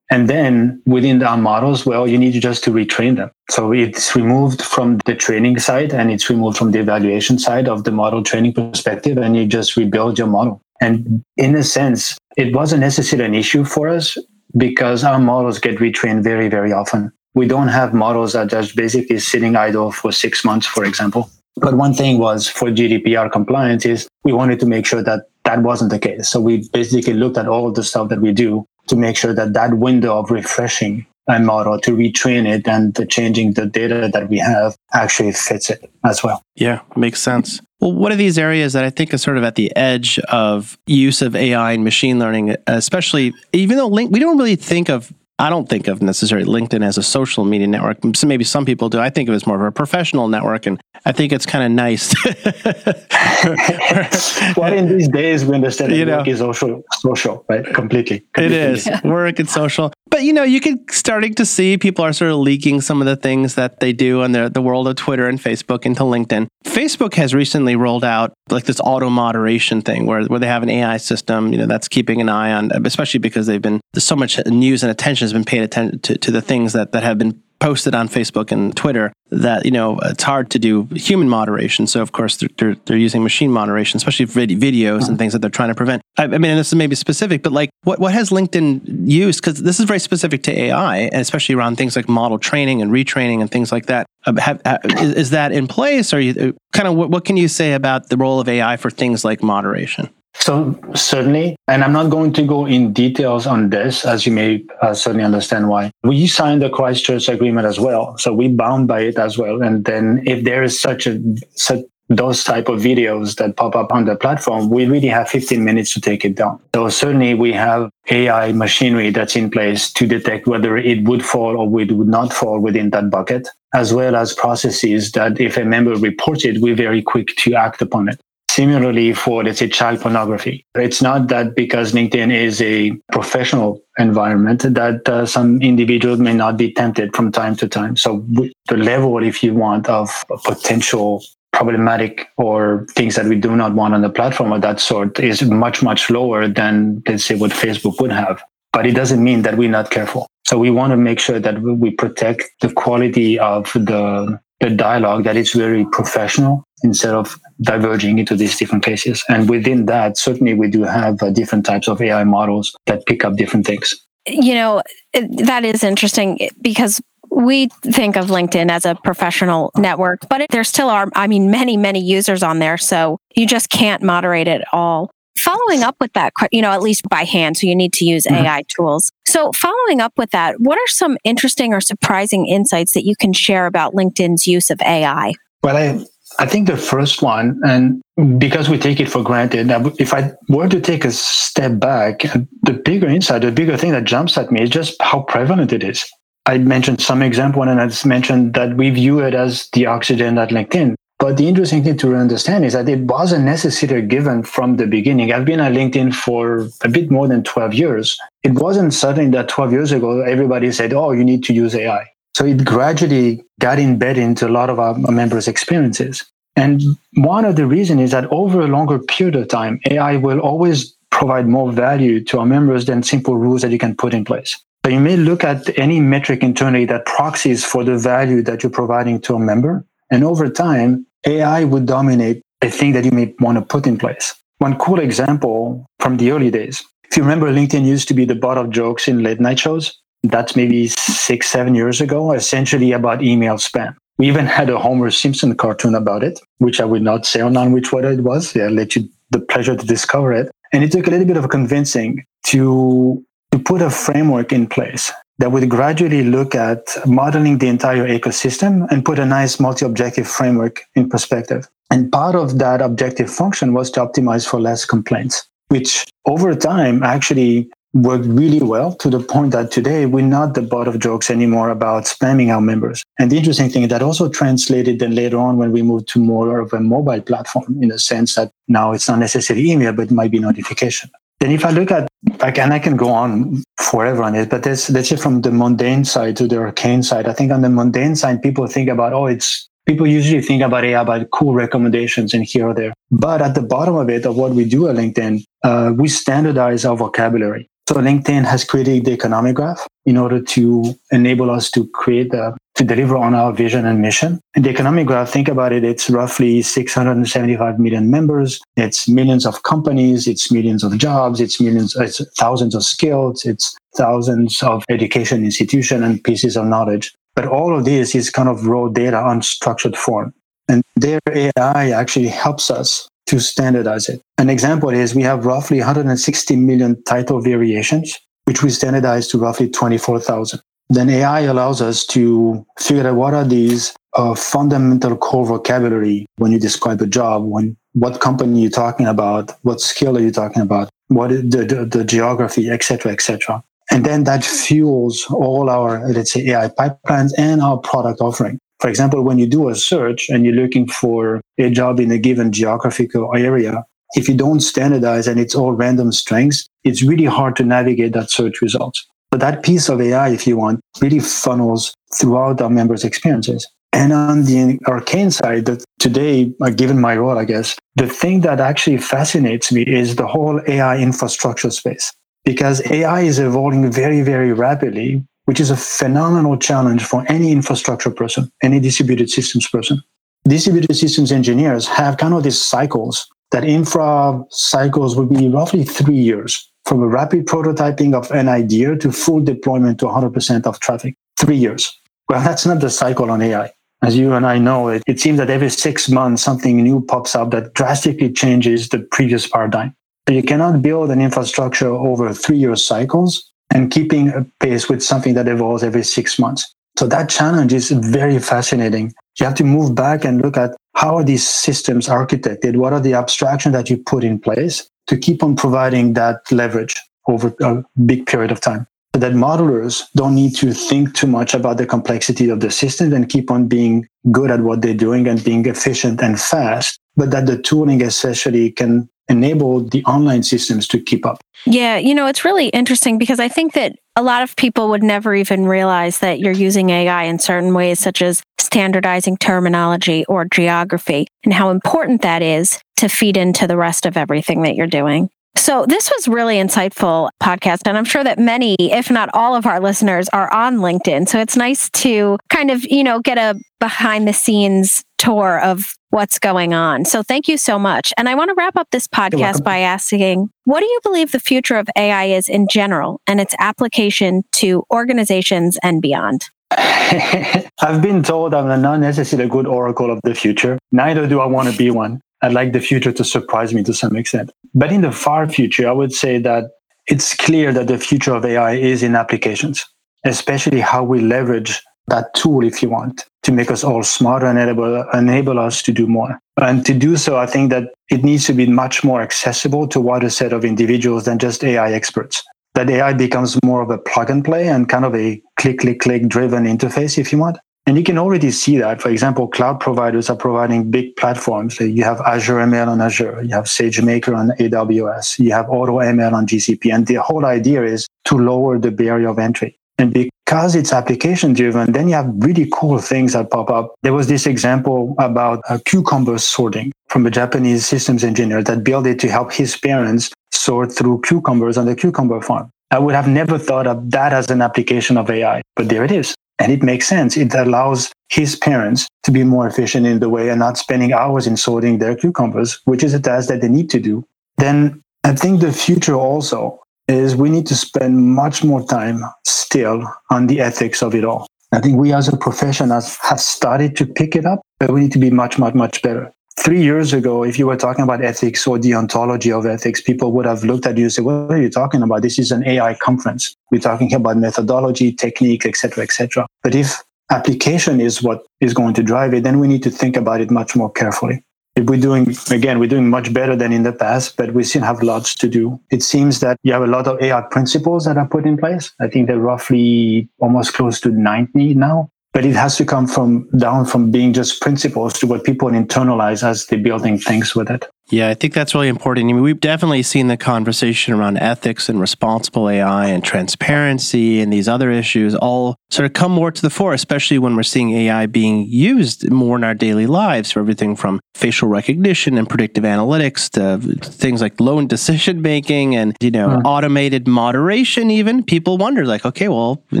and 0.10 0.28
then 0.28 0.82
within 0.84 1.22
our 1.22 1.38
models, 1.38 1.86
well, 1.86 2.06
you 2.06 2.18
need 2.18 2.32
just 2.32 2.62
to 2.64 2.70
retrain 2.70 3.16
them. 3.16 3.30
So 3.48 3.72
it's 3.72 4.14
removed 4.14 4.60
from 4.60 4.98
the 5.06 5.14
training 5.14 5.58
side 5.58 5.94
and 5.94 6.10
it's 6.10 6.28
removed 6.28 6.58
from 6.58 6.72
the 6.72 6.80
evaluation 6.80 7.38
side 7.38 7.66
of 7.66 7.84
the 7.84 7.92
model 7.92 8.22
training 8.22 8.52
perspective, 8.52 9.16
and 9.16 9.34
you 9.34 9.46
just 9.46 9.74
rebuild 9.74 10.18
your 10.18 10.26
model. 10.26 10.60
And 10.82 11.22
in 11.36 11.54
a 11.54 11.62
sense, 11.62 12.18
it 12.36 12.54
wasn't 12.54 12.80
necessarily 12.80 13.26
an 13.26 13.34
issue 13.34 13.64
for 13.64 13.88
us 13.88 14.18
because 14.56 15.04
our 15.04 15.18
models 15.18 15.58
get 15.58 15.78
retrained 15.78 16.24
very, 16.24 16.48
very 16.48 16.72
often. 16.72 17.12
We 17.34 17.46
don't 17.46 17.68
have 17.68 17.94
models 17.94 18.32
that 18.32 18.52
are 18.52 18.62
just 18.62 18.76
basically 18.76 19.18
sitting 19.18 19.56
idle 19.56 19.92
for 19.92 20.12
six 20.12 20.44
months, 20.44 20.66
for 20.66 20.84
example. 20.84 21.30
But 21.56 21.74
one 21.74 21.94
thing 21.94 22.18
was 22.18 22.48
for 22.48 22.70
GDPR 22.70 23.30
compliance 23.30 23.86
is 23.86 24.08
we 24.24 24.32
wanted 24.32 24.58
to 24.60 24.66
make 24.66 24.84
sure 24.84 25.02
that 25.02 25.26
that 25.44 25.62
wasn't 25.62 25.90
the 25.90 25.98
case. 25.98 26.28
So 26.28 26.40
we 26.40 26.68
basically 26.72 27.14
looked 27.14 27.36
at 27.36 27.46
all 27.46 27.68
of 27.68 27.74
the 27.74 27.84
stuff 27.84 28.08
that 28.08 28.20
we 28.20 28.32
do 28.32 28.66
to 28.88 28.96
make 28.96 29.16
sure 29.16 29.34
that 29.34 29.52
that 29.52 29.74
window 29.74 30.18
of 30.18 30.30
refreshing 30.30 31.06
a 31.28 31.38
model 31.38 31.78
to 31.80 31.92
retrain 31.92 32.46
it 32.46 32.66
and 32.66 32.94
the 32.94 33.06
changing 33.06 33.52
the 33.52 33.66
data 33.66 34.10
that 34.12 34.28
we 34.28 34.38
have 34.38 34.76
actually 34.92 35.32
fits 35.32 35.70
it 35.70 35.90
as 36.04 36.22
well. 36.22 36.42
Yeah, 36.56 36.80
makes 36.96 37.22
sense. 37.22 37.60
Well, 37.80 37.92
what 37.92 38.12
are 38.12 38.16
these 38.16 38.38
areas 38.38 38.72
that 38.74 38.84
I 38.84 38.90
think 38.90 39.12
is 39.12 39.22
sort 39.22 39.38
of 39.38 39.44
at 39.44 39.56
the 39.56 39.74
edge 39.76 40.18
of 40.20 40.78
use 40.86 41.22
of 41.22 41.34
AI 41.34 41.72
and 41.72 41.84
machine 41.84 42.18
learning, 42.18 42.56
especially 42.66 43.34
even 43.52 43.76
though 43.76 43.88
link, 43.88 44.10
we 44.10 44.20
don't 44.20 44.38
really 44.38 44.56
think 44.56 44.88
of 44.88 45.12
I 45.38 45.48
don't 45.50 45.68
think 45.68 45.88
of 45.88 46.00
necessarily 46.02 46.46
LinkedIn 46.46 46.84
as 46.84 46.96
a 46.98 47.02
social 47.02 47.44
media 47.44 47.66
network. 47.66 47.98
So 48.14 48.28
maybe 48.28 48.44
some 48.44 48.64
people 48.64 48.88
do. 48.88 49.00
I 49.00 49.10
think 49.10 49.28
of 49.28 49.32
it 49.32 49.36
as 49.36 49.44
more 49.46 49.56
of 49.56 49.62
a 49.62 49.72
professional 49.72 50.28
network, 50.28 50.66
and 50.66 50.80
I 51.04 51.10
think 51.10 51.32
it's 51.32 51.46
kind 51.46 51.64
of 51.64 51.72
nice. 51.72 52.14
well, 54.56 54.72
in 54.72 54.86
these 54.86 55.08
days, 55.08 55.44
we 55.44 55.56
understand 55.56 55.90
that 55.90 55.96
you 55.96 56.04
know, 56.04 56.18
work 56.18 56.28
is 56.28 56.38
social, 56.38 56.84
social, 56.92 57.44
right? 57.48 57.64
Completely. 57.64 58.20
completely. 58.34 58.56
It 58.56 58.72
is 58.72 58.88
work 59.02 59.40
and 59.40 59.50
social. 59.50 59.92
But 60.12 60.24
you 60.24 60.34
know, 60.34 60.42
you 60.42 60.60
can 60.60 60.84
starting 60.90 61.32
to 61.36 61.46
see 61.46 61.78
people 61.78 62.04
are 62.04 62.12
sort 62.12 62.32
of 62.32 62.36
leaking 62.36 62.82
some 62.82 63.00
of 63.00 63.06
the 63.06 63.16
things 63.16 63.54
that 63.54 63.80
they 63.80 63.94
do 63.94 64.22
in 64.22 64.32
the, 64.32 64.50
the 64.50 64.60
world 64.60 64.86
of 64.86 64.96
Twitter 64.96 65.26
and 65.26 65.38
Facebook 65.38 65.86
into 65.86 66.02
LinkedIn. 66.02 66.48
Facebook 66.66 67.14
has 67.14 67.32
recently 67.32 67.76
rolled 67.76 68.04
out 68.04 68.34
like 68.50 68.64
this 68.64 68.78
auto 68.78 69.08
moderation 69.08 69.80
thing 69.80 70.04
where, 70.04 70.22
where 70.24 70.38
they 70.38 70.46
have 70.46 70.62
an 70.62 70.68
AI 70.68 70.98
system, 70.98 71.50
you 71.50 71.58
know, 71.58 71.64
that's 71.64 71.88
keeping 71.88 72.20
an 72.20 72.28
eye 72.28 72.52
on, 72.52 72.70
especially 72.84 73.20
because 73.20 73.46
they've 73.46 73.62
been, 73.62 73.80
there's 73.94 74.04
so 74.04 74.14
much 74.14 74.38
news 74.44 74.82
and 74.82 74.92
attention 74.92 75.24
has 75.24 75.32
been 75.32 75.44
paid 75.44 75.62
attention 75.62 75.98
to, 76.00 76.18
to 76.18 76.30
the 76.30 76.42
things 76.42 76.74
that, 76.74 76.92
that 76.92 77.02
have 77.02 77.16
been 77.16 77.42
posted 77.62 77.94
on 77.94 78.08
Facebook 78.08 78.50
and 78.50 78.76
Twitter 78.76 79.12
that 79.30 79.64
you 79.64 79.70
know 79.70 79.98
it's 80.02 80.24
hard 80.24 80.50
to 80.50 80.58
do 80.58 80.88
human 80.94 81.28
moderation. 81.28 81.86
So 81.86 82.02
of 82.02 82.10
course 82.10 82.36
they're 82.36 82.48
they're, 82.58 82.74
they're 82.84 82.96
using 82.96 83.22
machine 83.22 83.52
moderation, 83.52 83.96
especially 83.98 84.26
vid- 84.26 84.50
videos 84.50 85.08
and 85.08 85.16
things 85.16 85.32
that 85.32 85.38
they're 85.38 85.50
trying 85.50 85.68
to 85.68 85.74
prevent. 85.74 86.02
I, 86.18 86.24
I 86.24 86.38
mean, 86.38 86.56
this 86.56 86.68
is 86.68 86.74
maybe 86.74 86.96
specific, 86.96 87.42
but 87.42 87.52
like 87.52 87.70
what 87.84 88.00
what 88.00 88.12
has 88.12 88.30
LinkedIn 88.30 89.08
used? 89.08 89.40
Because 89.40 89.62
this 89.62 89.78
is 89.78 89.86
very 89.86 90.00
specific 90.00 90.42
to 90.44 90.52
AI, 90.52 90.96
and 90.96 91.20
especially 91.20 91.54
around 91.54 91.76
things 91.76 91.94
like 91.94 92.08
model 92.08 92.38
training 92.38 92.82
and 92.82 92.90
retraining 92.90 93.40
and 93.40 93.50
things 93.50 93.70
like 93.70 93.86
that. 93.86 94.06
Uh, 94.26 94.34
have, 94.40 94.60
have, 94.64 94.80
is, 94.84 95.14
is, 95.14 95.30
that 95.30 95.52
in 95.52 95.66
place? 95.66 96.12
Or 96.12 96.20
you 96.20 96.32
uh, 96.32 96.52
kind 96.72 96.88
of 96.88 96.94
what, 96.94 97.10
what 97.10 97.24
can 97.24 97.36
you 97.36 97.48
say 97.48 97.72
about 97.74 98.08
the 98.08 98.16
role 98.16 98.40
of 98.40 98.48
AI 98.48 98.76
for 98.76 98.90
things 98.90 99.24
like 99.24 99.42
moderation? 99.42 100.10
So 100.34 100.78
certainly, 100.94 101.56
and 101.68 101.84
I'm 101.84 101.92
not 101.92 102.10
going 102.10 102.32
to 102.32 102.42
go 102.42 102.66
in 102.66 102.92
details 102.92 103.46
on 103.46 103.70
this, 103.70 104.04
as 104.04 104.26
you 104.26 104.32
may 104.32 104.64
uh, 104.80 104.94
certainly 104.94 105.24
understand 105.24 105.68
why. 105.68 105.92
We 106.02 106.26
signed 106.26 106.62
the 106.62 106.70
Christchurch 106.70 107.28
agreement 107.28 107.66
as 107.66 107.78
well, 107.78 108.16
so 108.18 108.32
we're 108.32 108.50
bound 108.50 108.88
by 108.88 109.00
it 109.00 109.18
as 109.18 109.38
well. 109.38 109.62
And 109.62 109.84
then 109.84 110.22
if 110.26 110.44
there 110.44 110.62
is 110.62 110.80
such 110.80 111.06
a 111.06 111.20
such 111.54 111.80
those 112.16 112.44
type 112.44 112.68
of 112.68 112.80
videos 112.80 113.36
that 113.36 113.56
pop 113.56 113.74
up 113.74 113.92
on 113.92 114.04
the 114.04 114.16
platform, 114.16 114.68
we 114.68 114.86
really 114.86 115.08
have 115.08 115.28
15 115.28 115.64
minutes 115.64 115.94
to 115.94 116.00
take 116.00 116.24
it 116.24 116.34
down. 116.34 116.60
So 116.74 116.88
certainly 116.88 117.34
we 117.34 117.52
have 117.52 117.90
AI 118.10 118.52
machinery 118.52 119.10
that's 119.10 119.36
in 119.36 119.50
place 119.50 119.92
to 119.94 120.06
detect 120.06 120.46
whether 120.46 120.76
it 120.76 121.04
would 121.04 121.24
fall 121.24 121.56
or 121.56 121.80
it 121.80 121.92
would 121.92 122.08
not 122.08 122.32
fall 122.32 122.60
within 122.60 122.90
that 122.90 123.10
bucket, 123.10 123.48
as 123.74 123.94
well 123.94 124.16
as 124.16 124.34
processes 124.34 125.12
that 125.12 125.40
if 125.40 125.56
a 125.56 125.64
member 125.64 125.94
reports 125.94 126.44
it, 126.44 126.58
we're 126.58 126.74
very 126.76 127.02
quick 127.02 127.28
to 127.38 127.54
act 127.54 127.80
upon 127.80 128.08
it. 128.08 128.20
Similarly, 128.52 129.14
for 129.14 129.42
let's 129.42 129.60
say 129.60 129.68
child 129.68 130.02
pornography, 130.02 130.66
it's 130.74 131.00
not 131.00 131.28
that 131.28 131.56
because 131.56 131.92
LinkedIn 131.92 132.30
is 132.30 132.60
a 132.60 132.90
professional 133.10 133.80
environment 133.98 134.60
that 134.74 135.08
uh, 135.08 135.24
some 135.24 135.62
individuals 135.62 136.18
may 136.18 136.34
not 136.34 136.58
be 136.58 136.70
tempted 136.70 137.16
from 137.16 137.32
time 137.32 137.56
to 137.56 137.66
time. 137.66 137.96
So 137.96 138.22
the 138.68 138.76
level, 138.76 139.24
if 139.24 139.42
you 139.42 139.54
want, 139.54 139.88
of 139.88 140.10
potential 140.44 141.24
problematic 141.54 142.28
or 142.36 142.86
things 142.90 143.14
that 143.16 143.24
we 143.24 143.36
do 143.36 143.56
not 143.56 143.72
want 143.72 143.94
on 143.94 144.02
the 144.02 144.10
platform 144.10 144.52
of 144.52 144.60
that 144.60 144.80
sort 144.80 145.18
is 145.18 145.40
much 145.42 145.82
much 145.82 146.10
lower 146.10 146.46
than 146.46 147.02
let's 147.08 147.24
say 147.24 147.36
what 147.36 147.52
Facebook 147.52 148.02
would 148.02 148.12
have. 148.12 148.42
But 148.74 148.86
it 148.86 148.94
doesn't 148.94 149.24
mean 149.24 149.40
that 149.42 149.56
we're 149.56 149.70
not 149.70 149.90
careful. 149.90 150.26
So 150.44 150.58
we 150.58 150.70
want 150.70 150.90
to 150.90 150.98
make 150.98 151.20
sure 151.20 151.40
that 151.40 151.62
we 151.62 151.90
protect 151.92 152.42
the 152.60 152.70
quality 152.70 153.38
of 153.38 153.72
the 153.72 154.38
the 154.60 154.70
dialogue 154.70 155.24
that 155.24 155.36
is 155.36 155.52
very 155.52 155.84
professional 155.86 156.64
instead 156.84 157.14
of 157.14 157.38
diverging 157.62 158.18
into 158.18 158.36
these 158.36 158.58
different 158.58 158.84
cases. 158.84 159.24
And 159.28 159.48
within 159.48 159.86
that, 159.86 160.18
certainly 160.18 160.54
we 160.54 160.68
do 160.68 160.82
have 160.82 161.22
uh, 161.22 161.30
different 161.30 161.64
types 161.64 161.88
of 161.88 162.00
AI 162.00 162.24
models 162.24 162.74
that 162.86 163.06
pick 163.06 163.24
up 163.24 163.36
different 163.36 163.66
things. 163.66 163.94
You 164.26 164.54
know, 164.54 164.82
that 165.12 165.64
is 165.64 165.82
interesting 165.82 166.48
because 166.60 167.00
we 167.30 167.68
think 167.82 168.16
of 168.16 168.26
LinkedIn 168.26 168.70
as 168.70 168.84
a 168.84 168.94
professional 168.94 169.70
network, 169.76 170.28
but 170.28 170.46
there 170.50 170.64
still 170.64 170.90
are, 170.90 171.08
I 171.14 171.26
mean, 171.26 171.50
many, 171.50 171.76
many 171.76 172.00
users 172.00 172.42
on 172.42 172.58
there. 172.58 172.76
So 172.76 173.18
you 173.34 173.46
just 173.46 173.70
can't 173.70 174.02
moderate 174.02 174.48
it 174.48 174.62
all. 174.72 175.10
Following 175.38 175.82
up 175.82 175.96
with 175.98 176.12
that, 176.12 176.34
you 176.52 176.60
know, 176.60 176.70
at 176.70 176.82
least 176.82 177.08
by 177.08 177.24
hand, 177.24 177.56
so 177.56 177.66
you 177.66 177.74
need 177.74 177.94
to 177.94 178.04
use 178.04 178.26
mm-hmm. 178.26 178.44
AI 178.44 178.64
tools. 178.68 179.10
So, 179.26 179.50
following 179.52 179.98
up 179.98 180.12
with 180.18 180.30
that, 180.32 180.56
what 180.58 180.76
are 180.76 180.88
some 180.88 181.16
interesting 181.24 181.72
or 181.72 181.80
surprising 181.80 182.46
insights 182.46 182.92
that 182.92 183.06
you 183.06 183.16
can 183.16 183.32
share 183.32 183.64
about 183.64 183.94
LinkedIn's 183.94 184.46
use 184.46 184.68
of 184.68 184.78
AI? 184.82 185.32
Well, 185.62 185.76
I, 185.76 186.04
I 186.38 186.46
think 186.46 186.66
the 186.66 186.76
first 186.76 187.22
one, 187.22 187.60
and 187.64 188.02
because 188.38 188.68
we 188.68 188.78
take 188.78 189.00
it 189.00 189.08
for 189.08 189.22
granted, 189.22 189.70
if 189.98 190.12
I 190.14 190.32
were 190.48 190.68
to 190.68 190.80
take 190.80 191.04
a 191.04 191.10
step 191.10 191.78
back, 191.78 192.22
the 192.62 192.72
bigger 192.72 193.06
insight, 193.06 193.42
the 193.42 193.50
bigger 193.50 193.76
thing 193.76 193.92
that 193.92 194.04
jumps 194.04 194.36
at 194.38 194.50
me 194.50 194.62
is 194.62 194.70
just 194.70 195.00
how 195.00 195.22
prevalent 195.22 195.72
it 195.72 195.82
is. 195.82 196.04
I 196.46 196.58
mentioned 196.58 197.00
some 197.00 197.22
example, 197.22 197.62
and 197.62 197.80
I 197.80 197.86
just 197.86 198.06
mentioned 198.06 198.54
that 198.54 198.76
we 198.76 198.90
view 198.90 199.20
it 199.20 199.34
as 199.34 199.68
the 199.72 199.86
oxygen 199.86 200.38
at 200.38 200.50
LinkedIn. 200.50 200.94
But 201.18 201.36
the 201.36 201.46
interesting 201.46 201.84
thing 201.84 201.96
to 201.98 202.16
understand 202.16 202.64
is 202.64 202.72
that 202.72 202.88
it 202.88 203.02
wasn't 203.02 203.44
necessarily 203.44 204.04
given 204.04 204.42
from 204.42 204.76
the 204.76 204.88
beginning. 204.88 205.32
I've 205.32 205.44
been 205.44 205.60
at 205.60 205.72
LinkedIn 205.72 206.12
for 206.12 206.68
a 206.82 206.88
bit 206.88 207.12
more 207.12 207.28
than 207.28 207.44
12 207.44 207.74
years. 207.74 208.18
It 208.42 208.54
wasn't 208.54 208.92
suddenly 208.92 209.30
that 209.30 209.48
12 209.48 209.70
years 209.70 209.92
ago 209.92 210.22
everybody 210.22 210.72
said, 210.72 210.92
oh, 210.92 211.12
you 211.12 211.22
need 211.22 211.44
to 211.44 211.54
use 211.54 211.76
AI. 211.76 212.08
So 212.34 212.46
it 212.46 212.64
gradually 212.64 213.44
got 213.60 213.78
embedded 213.78 214.22
into 214.22 214.48
a 214.48 214.50
lot 214.50 214.70
of 214.70 214.78
our 214.78 214.96
members' 214.98 215.48
experiences. 215.48 216.24
And 216.56 216.82
one 217.14 217.44
of 217.44 217.56
the 217.56 217.66
reasons 217.66 218.00
is 218.02 218.10
that 218.12 218.30
over 218.32 218.60
a 218.60 218.66
longer 218.66 218.98
period 218.98 219.36
of 219.36 219.48
time, 219.48 219.80
AI 219.90 220.16
will 220.16 220.40
always 220.40 220.94
provide 221.10 221.46
more 221.46 221.70
value 221.72 222.22
to 222.24 222.40
our 222.40 222.46
members 222.46 222.86
than 222.86 223.02
simple 223.02 223.36
rules 223.36 223.62
that 223.62 223.70
you 223.70 223.78
can 223.78 223.94
put 223.94 224.14
in 224.14 224.24
place. 224.24 224.58
So 224.84 224.90
you 224.90 225.00
may 225.00 225.16
look 225.16 225.44
at 225.44 225.78
any 225.78 226.00
metric 226.00 226.42
internally 226.42 226.86
that 226.86 227.06
proxies 227.06 227.64
for 227.64 227.84
the 227.84 227.96
value 227.96 228.42
that 228.42 228.62
you're 228.62 228.72
providing 228.72 229.20
to 229.22 229.34
a 229.34 229.38
member. 229.38 229.84
And 230.10 230.24
over 230.24 230.48
time, 230.48 231.06
AI 231.26 231.64
would 231.64 231.86
dominate 231.86 232.42
a 232.62 232.70
thing 232.70 232.92
that 232.92 233.04
you 233.04 233.12
may 233.12 233.34
want 233.40 233.58
to 233.58 233.64
put 233.64 233.86
in 233.86 233.96
place. 233.96 234.34
One 234.58 234.76
cool 234.78 234.98
example 234.98 235.86
from 236.00 236.16
the 236.16 236.32
early 236.32 236.50
days. 236.50 236.84
If 237.10 237.16
you 237.16 237.22
remember, 237.22 237.52
LinkedIn 237.52 237.84
used 237.84 238.08
to 238.08 238.14
be 238.14 238.24
the 238.24 238.34
butt 238.34 238.58
of 238.58 238.70
jokes 238.70 239.06
in 239.06 239.22
late 239.22 239.40
night 239.40 239.58
shows. 239.58 240.01
That's 240.22 240.54
maybe 240.54 240.88
six, 240.88 241.48
seven 241.48 241.74
years 241.74 242.00
ago, 242.00 242.32
essentially 242.32 242.92
about 242.92 243.22
email 243.22 243.56
spam. 243.56 243.94
We 244.18 244.28
even 244.28 244.46
had 244.46 244.70
a 244.70 244.78
Homer 244.78 245.10
Simpson 245.10 245.54
cartoon 245.56 245.94
about 245.94 246.22
it, 246.22 246.38
which 246.58 246.80
I 246.80 246.84
would 246.84 247.02
not 247.02 247.26
say 247.26 247.40
on 247.40 247.72
which 247.72 247.92
one 247.92 248.04
it 248.04 248.20
was. 248.20 248.54
Yeah, 248.54 248.64
I'll 248.64 248.70
let 248.70 248.94
you 248.94 249.08
the 249.30 249.40
pleasure 249.40 249.74
to 249.74 249.86
discover 249.86 250.32
it. 250.32 250.50
And 250.72 250.84
it 250.84 250.92
took 250.92 251.06
a 251.06 251.10
little 251.10 251.26
bit 251.26 251.36
of 251.36 251.48
convincing 251.48 252.24
to, 252.46 253.24
to 253.50 253.58
put 253.58 253.82
a 253.82 253.90
framework 253.90 254.52
in 254.52 254.66
place 254.66 255.10
that 255.38 255.50
would 255.50 255.68
gradually 255.68 256.22
look 256.22 256.54
at 256.54 256.86
modeling 257.06 257.58
the 257.58 257.66
entire 257.66 258.06
ecosystem 258.06 258.86
and 258.90 259.04
put 259.04 259.18
a 259.18 259.26
nice 259.26 259.58
multi-objective 259.58 260.28
framework 260.28 260.82
in 260.94 261.08
perspective. 261.08 261.68
And 261.90 262.12
part 262.12 262.36
of 262.36 262.58
that 262.58 262.80
objective 262.80 263.30
function 263.30 263.74
was 263.74 263.90
to 263.92 264.00
optimize 264.00 264.48
for 264.48 264.60
less 264.60 264.84
complaints, 264.84 265.48
which 265.68 266.06
over 266.26 266.54
time 266.54 267.02
actually 267.02 267.70
worked 267.94 268.24
really 268.24 268.60
well 268.60 268.94
to 268.94 269.10
the 269.10 269.20
point 269.20 269.52
that 269.52 269.70
today 269.70 270.06
we're 270.06 270.24
not 270.24 270.54
the 270.54 270.62
butt 270.62 270.88
of 270.88 270.98
jokes 270.98 271.30
anymore 271.30 271.70
about 271.70 272.04
spamming 272.04 272.48
our 272.48 272.60
members. 272.60 273.02
And 273.18 273.30
the 273.30 273.36
interesting 273.36 273.68
thing 273.68 273.88
that 273.88 274.02
also 274.02 274.28
translated 274.28 274.98
then 274.98 275.14
later 275.14 275.38
on 275.38 275.58
when 275.58 275.72
we 275.72 275.82
moved 275.82 276.08
to 276.08 276.20
more 276.20 276.60
of 276.60 276.72
a 276.72 276.80
mobile 276.80 277.20
platform 277.20 277.76
in 277.82 277.88
the 277.88 277.98
sense 277.98 278.34
that 278.36 278.50
now 278.68 278.92
it's 278.92 279.08
not 279.08 279.18
necessarily 279.18 279.70
email, 279.70 279.92
but 279.92 280.06
it 280.06 280.10
might 280.10 280.30
be 280.30 280.38
notification. 280.38 281.10
Then 281.40 281.50
if 281.50 281.64
I 281.64 281.70
look 281.70 281.90
at, 281.90 282.08
like, 282.40 282.58
and 282.58 282.72
I 282.72 282.78
can 282.78 282.96
go 282.96 283.08
on 283.08 283.64
forever 283.76 284.22
on 284.22 284.36
it, 284.36 284.48
but 284.48 284.64
let's, 284.64 284.88
let's 284.90 285.12
from 285.20 285.42
the 285.42 285.50
mundane 285.50 286.04
side 286.04 286.36
to 286.36 286.46
the 286.46 286.58
arcane 286.58 287.02
side, 287.02 287.26
I 287.26 287.32
think 287.32 287.50
on 287.50 287.62
the 287.62 287.68
mundane 287.68 288.14
side, 288.14 288.42
people 288.42 288.66
think 288.68 288.88
about, 288.88 289.12
oh, 289.12 289.26
it's, 289.26 289.68
people 289.84 290.06
usually 290.06 290.40
think 290.40 290.62
about 290.62 290.84
AI 290.84 291.00
about 291.00 291.30
cool 291.32 291.52
recommendations 291.52 292.32
and 292.32 292.44
here 292.44 292.68
or 292.68 292.74
there. 292.74 292.94
But 293.10 293.42
at 293.42 293.56
the 293.56 293.62
bottom 293.62 293.96
of 293.96 294.08
it, 294.08 294.24
of 294.24 294.36
what 294.36 294.52
we 294.52 294.64
do 294.64 294.88
at 294.88 294.94
LinkedIn, 294.94 295.42
uh, 295.64 295.92
we 295.96 296.08
standardize 296.08 296.84
our 296.84 296.96
vocabulary. 296.96 297.68
So 297.92 297.98
LinkedIn 297.98 298.46
has 298.46 298.64
created 298.64 299.04
the 299.04 299.12
economic 299.12 299.56
graph 299.56 299.86
in 300.06 300.16
order 300.16 300.40
to 300.40 300.94
enable 301.10 301.50
us 301.50 301.70
to 301.72 301.86
create 301.88 302.30
the, 302.30 302.56
to 302.76 302.84
deliver 302.84 303.18
on 303.18 303.34
our 303.34 303.52
vision 303.52 303.84
and 303.84 304.00
mission. 304.00 304.40
And 304.54 304.64
the 304.64 304.70
economic 304.70 305.06
graph, 305.06 305.28
think 305.28 305.46
about 305.46 305.74
it, 305.74 305.84
it's 305.84 306.08
roughly 306.08 306.62
675 306.62 307.78
million 307.78 308.10
members. 308.10 308.62
It's 308.78 309.10
millions 309.10 309.44
of 309.44 309.64
companies. 309.64 310.26
It's 310.26 310.50
millions 310.50 310.82
of 310.82 310.96
jobs. 310.96 311.38
It's 311.38 311.60
millions, 311.60 311.94
it's 311.94 312.26
thousands 312.38 312.74
of 312.74 312.82
skills. 312.82 313.44
It's 313.44 313.76
thousands 313.94 314.62
of 314.62 314.84
education 314.88 315.44
institution 315.44 316.02
and 316.02 316.24
pieces 316.24 316.56
of 316.56 316.64
knowledge. 316.64 317.14
But 317.34 317.46
all 317.46 317.76
of 317.76 317.84
this 317.84 318.14
is 318.14 318.30
kind 318.30 318.48
of 318.48 318.66
raw 318.66 318.88
data, 318.88 319.18
unstructured 319.18 319.96
form. 319.96 320.32
And 320.66 320.82
their 320.96 321.20
AI 321.30 321.90
actually 321.90 322.28
helps 322.28 322.70
us 322.70 323.06
to 323.26 323.40
standardize 323.40 324.08
it. 324.08 324.20
An 324.38 324.50
example 324.50 324.90
is 324.90 325.14
we 325.14 325.22
have 325.22 325.46
roughly 325.46 325.78
160 325.78 326.56
million 326.56 327.02
title 327.04 327.40
variations, 327.40 328.18
which 328.44 328.62
we 328.62 328.70
standardize 328.70 329.28
to 329.28 329.38
roughly 329.38 329.68
24,000. 329.68 330.60
Then 330.88 331.08
AI 331.08 331.40
allows 331.40 331.80
us 331.80 332.04
to 332.06 332.66
figure 332.78 333.08
out 333.08 333.16
what 333.16 333.34
are 333.34 333.44
these 333.44 333.94
uh, 334.14 334.34
fundamental 334.34 335.16
core 335.16 335.46
vocabulary 335.46 336.26
when 336.36 336.52
you 336.52 336.58
describe 336.58 337.00
a 337.00 337.06
job, 337.06 337.44
when 337.44 337.76
what 337.94 338.20
company 338.20 338.62
you're 338.62 338.70
talking 338.70 339.06
about, 339.06 339.52
what 339.62 339.80
skill 339.80 340.16
are 340.16 340.20
you 340.20 340.30
talking 340.30 340.62
about, 340.62 340.90
what 341.08 341.28
the, 341.28 341.64
the, 341.64 341.86
the 341.90 342.04
geography, 342.04 342.68
etc., 342.68 343.12
etc. 343.12 343.62
And 343.90 344.04
then 344.04 344.24
that 344.24 344.44
fuels 344.44 345.26
all 345.30 345.68
our, 345.68 346.06
let's 346.08 346.32
say, 346.32 346.48
AI 346.48 346.68
pipelines 346.68 347.32
and 347.36 347.60
our 347.60 347.78
product 347.78 348.20
offering. 348.20 348.58
For 348.82 348.88
example, 348.88 349.22
when 349.22 349.38
you 349.38 349.46
do 349.46 349.68
a 349.68 349.76
search 349.76 350.28
and 350.28 350.44
you're 350.44 350.56
looking 350.56 350.88
for 350.88 351.40
a 351.56 351.70
job 351.70 352.00
in 352.00 352.10
a 352.10 352.18
given 352.18 352.50
geographical 352.50 353.30
area, 353.36 353.84
if 354.16 354.28
you 354.28 354.34
don't 354.34 354.58
standardize 354.58 355.28
and 355.28 355.38
it's 355.38 355.54
all 355.54 355.70
random 355.70 356.10
strings, 356.10 356.66
it's 356.82 357.00
really 357.00 357.26
hard 357.26 357.54
to 357.56 357.62
navigate 357.62 358.12
that 358.14 358.32
search 358.32 358.60
results. 358.60 359.06
But 359.30 359.38
that 359.38 359.62
piece 359.62 359.88
of 359.88 360.00
AI, 360.00 360.30
if 360.30 360.48
you 360.48 360.56
want, 360.56 360.80
really 361.00 361.20
funnels 361.20 361.94
throughout 362.18 362.60
our 362.60 362.70
members' 362.70 363.04
experiences. 363.04 363.68
And 363.92 364.12
on 364.12 364.46
the 364.46 364.80
arcane 364.88 365.30
side, 365.30 365.66
that 365.66 365.84
today, 366.00 366.52
uh, 366.60 366.70
given 366.70 367.00
my 367.00 367.16
role, 367.16 367.38
I 367.38 367.44
guess, 367.44 367.78
the 367.94 368.08
thing 368.08 368.40
that 368.40 368.58
actually 368.58 368.98
fascinates 368.98 369.70
me 369.70 369.82
is 369.82 370.16
the 370.16 370.26
whole 370.26 370.60
AI 370.66 370.98
infrastructure 370.98 371.70
space. 371.70 372.12
Because 372.44 372.82
AI 372.90 373.20
is 373.20 373.38
evolving 373.38 373.92
very, 373.92 374.22
very 374.22 374.52
rapidly 374.52 375.24
which 375.44 375.60
is 375.60 375.70
a 375.70 375.76
phenomenal 375.76 376.56
challenge 376.56 377.04
for 377.04 377.24
any 377.28 377.52
infrastructure 377.52 378.10
person, 378.10 378.50
any 378.62 378.80
distributed 378.80 379.28
systems 379.30 379.68
person. 379.68 380.02
Distributed 380.44 380.94
systems 380.94 381.30
engineers 381.30 381.86
have 381.86 382.16
kind 382.16 382.34
of 382.34 382.42
these 382.42 382.60
cycles 382.60 383.28
that 383.52 383.64
infra 383.64 384.42
cycles 384.50 385.14
would 385.16 385.28
be 385.28 385.48
roughly 385.48 385.84
three 385.84 386.16
years 386.16 386.70
from 386.84 387.02
a 387.02 387.06
rapid 387.06 387.46
prototyping 387.46 388.14
of 388.14 388.30
an 388.32 388.48
idea 388.48 388.96
to 388.96 389.12
full 389.12 389.40
deployment 389.40 390.00
to 390.00 390.06
100% 390.06 390.66
of 390.66 390.80
traffic. 390.80 391.14
Three 391.38 391.56
years. 391.56 391.96
Well, 392.28 392.42
that's 392.42 392.66
not 392.66 392.80
the 392.80 392.90
cycle 392.90 393.30
on 393.30 393.42
AI. 393.42 393.72
As 394.02 394.16
you 394.16 394.32
and 394.32 394.44
I 394.44 394.58
know, 394.58 394.88
it, 394.88 395.02
it 395.06 395.20
seems 395.20 395.38
that 395.38 395.48
every 395.48 395.70
six 395.70 396.08
months 396.08 396.42
something 396.42 396.82
new 396.82 397.04
pops 397.04 397.36
up 397.36 397.52
that 397.52 397.74
drastically 397.74 398.32
changes 398.32 398.88
the 398.88 398.98
previous 398.98 399.46
paradigm. 399.46 399.94
You 400.28 400.42
cannot 400.42 400.82
build 400.82 401.10
an 401.10 401.20
infrastructure 401.20 401.90
over 401.90 402.32
three 402.32 402.56
year 402.56 402.74
cycles 402.74 403.51
and 403.72 403.90
keeping 403.90 404.50
pace 404.60 404.88
with 404.88 405.02
something 405.02 405.34
that 405.34 405.48
evolves 405.48 405.82
every 405.82 406.04
six 406.04 406.38
months. 406.38 406.72
So 406.98 407.06
that 407.06 407.30
challenge 407.30 407.72
is 407.72 407.90
very 407.90 408.38
fascinating. 408.38 409.12
You 409.40 409.46
have 409.46 409.54
to 409.56 409.64
move 409.64 409.94
back 409.94 410.24
and 410.24 410.42
look 410.42 410.56
at 410.56 410.76
how 410.94 411.16
are 411.16 411.24
these 411.24 411.48
systems 411.48 412.06
architected? 412.06 412.76
What 412.76 412.92
are 412.92 413.00
the 413.00 413.14
abstractions 413.14 413.72
that 413.72 413.88
you 413.88 413.96
put 413.96 414.24
in 414.24 414.38
place 414.38 414.88
to 415.06 415.16
keep 415.16 415.42
on 415.42 415.56
providing 415.56 416.12
that 416.12 416.40
leverage 416.52 416.94
over 417.26 417.54
a 417.60 417.82
big 418.04 418.26
period 418.26 418.52
of 418.52 418.60
time? 418.60 418.86
So 419.14 419.20
that 419.20 419.32
modelers 419.32 420.04
don't 420.14 420.34
need 420.34 420.54
to 420.56 420.72
think 420.72 421.14
too 421.14 421.26
much 421.26 421.54
about 421.54 421.76
the 421.76 421.86
complexity 421.86 422.48
of 422.48 422.60
the 422.60 422.70
system 422.70 423.12
and 423.12 423.28
keep 423.28 423.50
on 423.50 423.68
being 423.68 424.06
good 424.30 424.50
at 424.50 424.60
what 424.60 424.80
they're 424.80 424.94
doing 424.94 425.26
and 425.26 425.42
being 425.42 425.66
efficient 425.66 426.22
and 426.22 426.40
fast, 426.40 426.98
but 427.16 427.30
that 427.30 427.46
the 427.46 427.60
tooling 427.60 428.00
essentially 428.00 428.70
can 428.70 429.08
enable 429.28 429.80
the 429.80 430.04
online 430.04 430.42
systems 430.42 430.86
to 430.88 431.00
keep 431.00 431.24
up. 431.24 431.38
Yeah, 431.66 431.96
you 431.96 432.14
know, 432.14 432.26
it's 432.26 432.44
really 432.44 432.68
interesting 432.68 433.18
because 433.18 433.38
I 433.38 433.48
think 433.48 433.74
that 433.74 433.94
a 434.16 434.22
lot 434.22 434.42
of 434.42 434.56
people 434.56 434.88
would 434.90 435.02
never 435.02 435.34
even 435.34 435.66
realize 435.66 436.18
that 436.18 436.40
you're 436.40 436.52
using 436.52 436.90
AI 436.90 437.24
in 437.24 437.38
certain 437.38 437.72
ways, 437.72 437.98
such 437.98 438.20
as 438.20 438.42
standardizing 438.58 439.36
terminology 439.36 440.24
or 440.26 440.44
geography, 440.44 441.26
and 441.44 441.52
how 441.52 441.70
important 441.70 442.22
that 442.22 442.42
is 442.42 442.80
to 442.96 443.08
feed 443.08 443.36
into 443.36 443.66
the 443.66 443.76
rest 443.76 444.06
of 444.06 444.16
everything 444.16 444.62
that 444.62 444.74
you're 444.74 444.86
doing. 444.86 445.30
So 445.54 445.84
this 445.86 446.10
was 446.10 446.28
really 446.28 446.56
insightful 446.56 447.30
podcast 447.42 447.82
and 447.86 447.96
I'm 447.96 448.04
sure 448.04 448.24
that 448.24 448.38
many 448.38 448.74
if 448.78 449.10
not 449.10 449.28
all 449.34 449.54
of 449.54 449.66
our 449.66 449.80
listeners 449.80 450.28
are 450.30 450.52
on 450.52 450.78
LinkedIn. 450.78 451.28
So 451.28 451.40
it's 451.40 451.56
nice 451.56 451.90
to 451.90 452.38
kind 452.48 452.70
of, 452.70 452.84
you 452.84 453.04
know, 453.04 453.20
get 453.20 453.38
a 453.38 453.58
behind 453.78 454.26
the 454.26 454.32
scenes 454.32 455.04
tour 455.18 455.60
of 455.60 455.94
what's 456.10 456.38
going 456.38 456.74
on. 456.74 457.04
So 457.04 457.22
thank 457.22 457.48
you 457.48 457.56
so 457.56 457.78
much. 457.78 458.12
And 458.18 458.28
I 458.28 458.34
want 458.34 458.50
to 458.50 458.54
wrap 458.54 458.76
up 458.76 458.88
this 458.90 459.06
podcast 459.06 459.62
by 459.62 459.78
asking, 459.78 460.50
what 460.64 460.80
do 460.80 460.86
you 460.86 461.00
believe 461.02 461.32
the 461.32 461.40
future 461.40 461.76
of 461.76 461.88
AI 461.96 462.24
is 462.24 462.48
in 462.48 462.66
general 462.68 463.20
and 463.26 463.40
its 463.40 463.54
application 463.58 464.42
to 464.52 464.84
organizations 464.90 465.78
and 465.82 466.02
beyond? 466.02 466.44
I've 466.70 468.02
been 468.02 468.22
told 468.22 468.54
I'm 468.54 468.80
not 468.82 469.00
necessarily 469.00 469.46
a 469.46 469.50
good 469.50 469.66
oracle 469.66 470.10
of 470.10 470.20
the 470.24 470.34
future. 470.34 470.78
Neither 470.90 471.26
do 471.26 471.40
I 471.40 471.46
want 471.46 471.70
to 471.70 471.76
be 471.76 471.90
one. 471.90 472.20
I'd 472.42 472.52
like 472.52 472.72
the 472.72 472.80
future 472.80 473.12
to 473.12 473.24
surprise 473.24 473.72
me 473.72 473.82
to 473.84 473.94
some 473.94 474.16
extent. 474.16 474.50
But 474.74 474.92
in 474.92 475.02
the 475.02 475.12
far 475.12 475.48
future, 475.48 475.88
I 475.88 475.92
would 475.92 476.12
say 476.12 476.38
that 476.38 476.64
it's 477.06 477.34
clear 477.34 477.72
that 477.72 477.86
the 477.86 477.98
future 477.98 478.34
of 478.34 478.44
AI 478.44 478.74
is 478.74 479.02
in 479.02 479.14
applications, 479.14 479.84
especially 480.24 480.80
how 480.80 481.02
we 481.02 481.20
leverage 481.20 481.82
that 482.08 482.34
tool, 482.34 482.64
if 482.64 482.82
you 482.82 482.88
want, 482.88 483.24
to 483.44 483.52
make 483.52 483.70
us 483.70 483.84
all 483.84 484.02
smarter 484.02 484.46
and 484.46 484.58
enable, 484.58 485.08
enable 485.10 485.58
us 485.58 485.82
to 485.82 485.92
do 485.92 486.06
more. 486.06 486.38
And 486.60 486.84
to 486.84 486.94
do 486.94 487.16
so, 487.16 487.38
I 487.38 487.46
think 487.46 487.70
that 487.70 487.84
it 488.10 488.24
needs 488.24 488.46
to 488.46 488.52
be 488.52 488.66
much 488.66 489.04
more 489.04 489.22
accessible 489.22 489.86
to 489.88 489.98
a 490.00 490.02
wider 490.02 490.30
set 490.30 490.52
of 490.52 490.64
individuals 490.64 491.24
than 491.24 491.38
just 491.38 491.64
AI 491.64 491.92
experts. 491.92 492.42
That 492.74 492.90
AI 492.90 493.12
becomes 493.12 493.58
more 493.64 493.82
of 493.82 493.90
a 493.90 493.98
plug 493.98 494.30
and 494.30 494.44
play 494.44 494.66
and 494.66 494.88
kind 494.88 495.04
of 495.04 495.14
a 495.14 495.40
click, 495.58 495.78
click, 495.78 496.00
click 496.00 496.26
driven 496.28 496.64
interface, 496.64 497.18
if 497.18 497.30
you 497.30 497.38
want. 497.38 497.58
And 497.86 497.96
you 497.96 498.04
can 498.04 498.16
already 498.16 498.52
see 498.52 498.78
that. 498.78 499.02
For 499.02 499.10
example, 499.10 499.48
cloud 499.48 499.80
providers 499.80 500.30
are 500.30 500.36
providing 500.36 500.90
big 500.90 501.16
platforms. 501.16 501.80
You 501.80 502.04
have 502.04 502.20
Azure 502.20 502.58
ML 502.58 502.88
on 502.88 503.00
Azure, 503.00 503.42
you 503.42 503.54
have 503.54 503.64
SageMaker 503.64 504.36
on 504.36 504.50
AWS, 504.60 505.40
you 505.40 505.52
have 505.52 505.66
AutoML 505.66 506.32
on 506.32 506.46
GCP. 506.46 506.94
And 506.94 507.06
the 507.06 507.16
whole 507.16 507.44
idea 507.44 507.82
is 507.82 508.06
to 508.26 508.38
lower 508.38 508.78
the 508.78 508.92
barrier 508.92 509.28
of 509.28 509.38
entry. 509.38 509.76
And 509.98 510.12
because 510.14 510.74
it's 510.74 510.92
application 510.92 511.54
driven, 511.54 511.92
then 511.92 512.08
you 512.08 512.14
have 512.14 512.32
really 512.38 512.68
cool 512.72 512.98
things 512.98 513.32
that 513.32 513.50
pop 513.50 513.68
up. 513.68 513.94
There 514.02 514.12
was 514.12 514.28
this 514.28 514.46
example 514.46 515.14
about 515.18 515.60
a 515.68 515.80
cucumber 515.80 516.38
sorting 516.38 516.92
from 517.08 517.26
a 517.26 517.30
Japanese 517.30 517.84
systems 517.84 518.22
engineer 518.22 518.62
that 518.62 518.84
built 518.84 519.06
it 519.06 519.18
to 519.20 519.28
help 519.28 519.52
his 519.52 519.76
parents 519.76 520.30
sort 520.52 520.92
through 520.92 521.20
cucumbers 521.22 521.76
on 521.76 521.86
the 521.86 521.96
cucumber 521.96 522.40
farm. 522.40 522.70
I 522.92 522.98
would 522.98 523.14
have 523.14 523.26
never 523.26 523.58
thought 523.58 523.86
of 523.86 524.10
that 524.12 524.32
as 524.32 524.50
an 524.50 524.62
application 524.62 525.16
of 525.16 525.30
AI, 525.30 525.62
but 525.76 525.88
there 525.88 526.04
it 526.04 526.12
is. 526.12 526.34
And 526.62 526.70
it 526.70 526.82
makes 526.82 527.08
sense. 527.08 527.36
It 527.36 527.52
allows 527.54 528.12
his 528.28 528.54
parents 528.54 529.08
to 529.24 529.32
be 529.32 529.42
more 529.42 529.66
efficient 529.66 530.06
in 530.06 530.20
the 530.20 530.28
way 530.28 530.48
and 530.48 530.60
not 530.60 530.78
spending 530.78 531.12
hours 531.12 531.48
in 531.48 531.56
sorting 531.56 531.98
their 531.98 532.14
cucumbers, 532.14 532.80
which 532.84 533.02
is 533.02 533.14
a 533.14 533.20
task 533.20 533.48
that 533.48 533.60
they 533.60 533.68
need 533.68 533.90
to 533.90 533.98
do. 533.98 534.24
Then 534.58 535.02
I 535.24 535.34
think 535.34 535.60
the 535.60 535.72
future 535.72 536.14
also 536.14 536.78
is 537.08 537.34
we 537.34 537.50
need 537.50 537.66
to 537.66 537.74
spend 537.74 538.22
much 538.22 538.62
more 538.62 538.86
time 538.86 539.24
still 539.44 540.06
on 540.30 540.46
the 540.46 540.60
ethics 540.60 541.02
of 541.02 541.16
it 541.16 541.24
all. 541.24 541.48
I 541.72 541.80
think 541.80 541.98
we 541.98 542.12
as 542.12 542.28
a 542.28 542.36
profession 542.36 542.90
has, 542.90 543.18
have 543.22 543.40
started 543.40 543.96
to 543.96 544.06
pick 544.06 544.36
it 544.36 544.46
up, 544.46 544.60
but 544.78 544.92
we 544.92 545.00
need 545.00 545.12
to 545.12 545.18
be 545.18 545.30
much, 545.30 545.58
much, 545.58 545.74
much 545.74 546.00
better 546.00 546.32
three 546.58 546.82
years 546.82 547.12
ago, 547.12 547.42
if 547.44 547.58
you 547.58 547.66
were 547.66 547.76
talking 547.76 548.02
about 548.04 548.24
ethics 548.24 548.66
or 548.66 548.78
the 548.78 548.94
ontology 548.94 549.52
of 549.52 549.66
ethics, 549.66 550.00
people 550.00 550.32
would 550.32 550.46
have 550.46 550.64
looked 550.64 550.86
at 550.86 550.96
you 550.96 551.04
and 551.04 551.12
said, 551.12 551.24
"What 551.24 551.50
are 551.50 551.60
you 551.60 551.70
talking 551.70 552.02
about? 552.02 552.22
This 552.22 552.38
is 552.38 552.50
an 552.50 552.66
AI 552.66 552.94
conference. 552.94 553.56
We're 553.70 553.80
talking 553.80 554.12
about 554.14 554.36
methodology, 554.36 555.12
technique, 555.12 555.66
etc., 555.66 556.04
etc." 556.04 556.46
But 556.62 556.74
if 556.74 557.02
application 557.30 558.00
is 558.00 558.22
what 558.22 558.44
is 558.60 558.74
going 558.74 558.94
to 558.94 559.02
drive 559.02 559.34
it, 559.34 559.42
then 559.42 559.58
we 559.58 559.68
need 559.68 559.82
to 559.84 559.90
think 559.90 560.16
about 560.16 560.40
it 560.40 560.50
much 560.50 560.76
more 560.76 560.90
carefully. 560.90 561.42
If 561.74 561.86
we're 561.86 562.00
doing 562.00 562.36
again 562.50 562.78
we're 562.78 562.88
doing 562.88 563.08
much 563.08 563.32
better 563.32 563.56
than 563.56 563.72
in 563.72 563.82
the 563.82 563.92
past 563.92 564.36
but 564.36 564.52
we 564.52 564.62
still 564.62 564.82
have 564.82 565.02
lots 565.02 565.34
to 565.36 565.48
do 565.48 565.80
it 565.90 566.02
seems 566.02 566.40
that 566.40 566.58
you 566.64 566.70
have 566.70 566.82
a 566.82 566.86
lot 566.86 567.06
of 567.06 567.18
ai 567.22 567.40
principles 567.50 568.04
that 568.04 568.18
are 568.18 568.28
put 568.28 568.44
in 568.44 568.58
place 568.58 568.92
i 569.00 569.08
think 569.08 569.26
they're 569.26 569.38
roughly 569.38 570.28
almost 570.38 570.74
close 570.74 571.00
to 571.00 571.08
90 571.08 571.72
now 571.72 572.10
but 572.32 572.44
it 572.44 572.54
has 572.54 572.76
to 572.76 572.84
come 572.84 573.06
from 573.06 573.48
down 573.58 573.84
from 573.84 574.10
being 574.10 574.32
just 574.32 574.60
principles 574.60 575.18
to 575.18 575.26
what 575.26 575.44
people 575.44 575.68
internalize 575.68 576.42
as 576.42 576.66
they're 576.66 576.78
building 576.78 577.18
things 577.18 577.54
with 577.54 577.70
it 577.70 577.91
yeah, 578.10 578.28
I 578.28 578.34
think 578.34 578.52
that's 578.52 578.74
really 578.74 578.88
important. 578.88 579.24
I 579.24 579.32
mean, 579.32 579.42
we've 579.42 579.60
definitely 579.60 580.02
seen 580.02 580.26
the 580.26 580.36
conversation 580.36 581.14
around 581.14 581.38
ethics 581.38 581.88
and 581.88 582.00
responsible 582.00 582.68
AI 582.68 583.06
and 583.06 583.24
transparency 583.24 584.40
and 584.40 584.52
these 584.52 584.68
other 584.68 584.90
issues 584.90 585.34
all 585.34 585.76
sort 585.90 586.06
of 586.06 586.12
come 586.12 586.32
more 586.32 586.50
to 586.50 586.62
the 586.62 586.68
fore, 586.68 586.92
especially 586.92 587.38
when 587.38 587.56
we're 587.56 587.62
seeing 587.62 587.92
AI 587.92 588.26
being 588.26 588.66
used 588.68 589.30
more 589.30 589.56
in 589.56 589.64
our 589.64 589.74
daily 589.74 590.06
lives 590.06 590.52
for 590.52 590.60
everything 590.60 590.96
from 590.96 591.20
facial 591.34 591.68
recognition 591.68 592.36
and 592.36 592.48
predictive 592.48 592.84
analytics 592.84 593.48
to 593.50 593.78
things 594.00 594.42
like 594.42 594.60
loan 594.60 594.86
decision 594.86 595.40
making 595.40 595.96
and, 595.96 596.16
you 596.20 596.30
know, 596.30 596.48
mm. 596.48 596.62
automated 596.64 597.26
moderation 597.26 598.10
even. 598.10 598.42
People 598.42 598.78
wonder 598.78 599.06
like, 599.06 599.24
okay, 599.24 599.48
well, 599.48 599.82
you 599.90 600.00